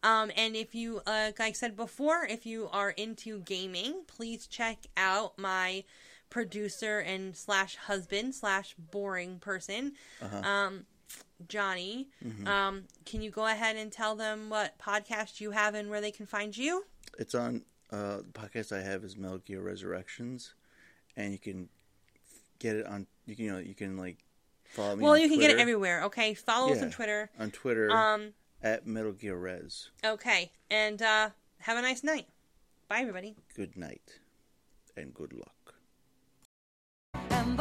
[0.04, 4.46] Um, and if you, uh, like I said before, if you are into gaming, please
[4.46, 5.82] check out my
[6.30, 9.92] producer and slash husband slash boring person,
[10.42, 10.84] um,
[11.48, 12.08] Johnny.
[12.46, 16.10] Um, can you go ahead and tell them what podcast you have and where they
[16.10, 16.84] can find you?
[17.18, 20.54] It's on uh, the podcast I have is Metal Gear Resurrections,
[21.16, 21.68] and you can
[22.58, 23.06] get it on.
[23.26, 24.18] You can you know you can like
[24.64, 25.04] follow me.
[25.04, 26.02] Well, you can get it everywhere.
[26.04, 27.30] Okay, follow us on Twitter.
[27.38, 28.32] on Twitter Um,
[28.64, 29.90] at Metal Gear Res.
[30.04, 32.26] Okay, and uh, have a nice night.
[32.88, 33.36] Bye, everybody.
[33.54, 34.18] Good night,
[34.96, 35.74] and good luck.
[37.30, 37.56] And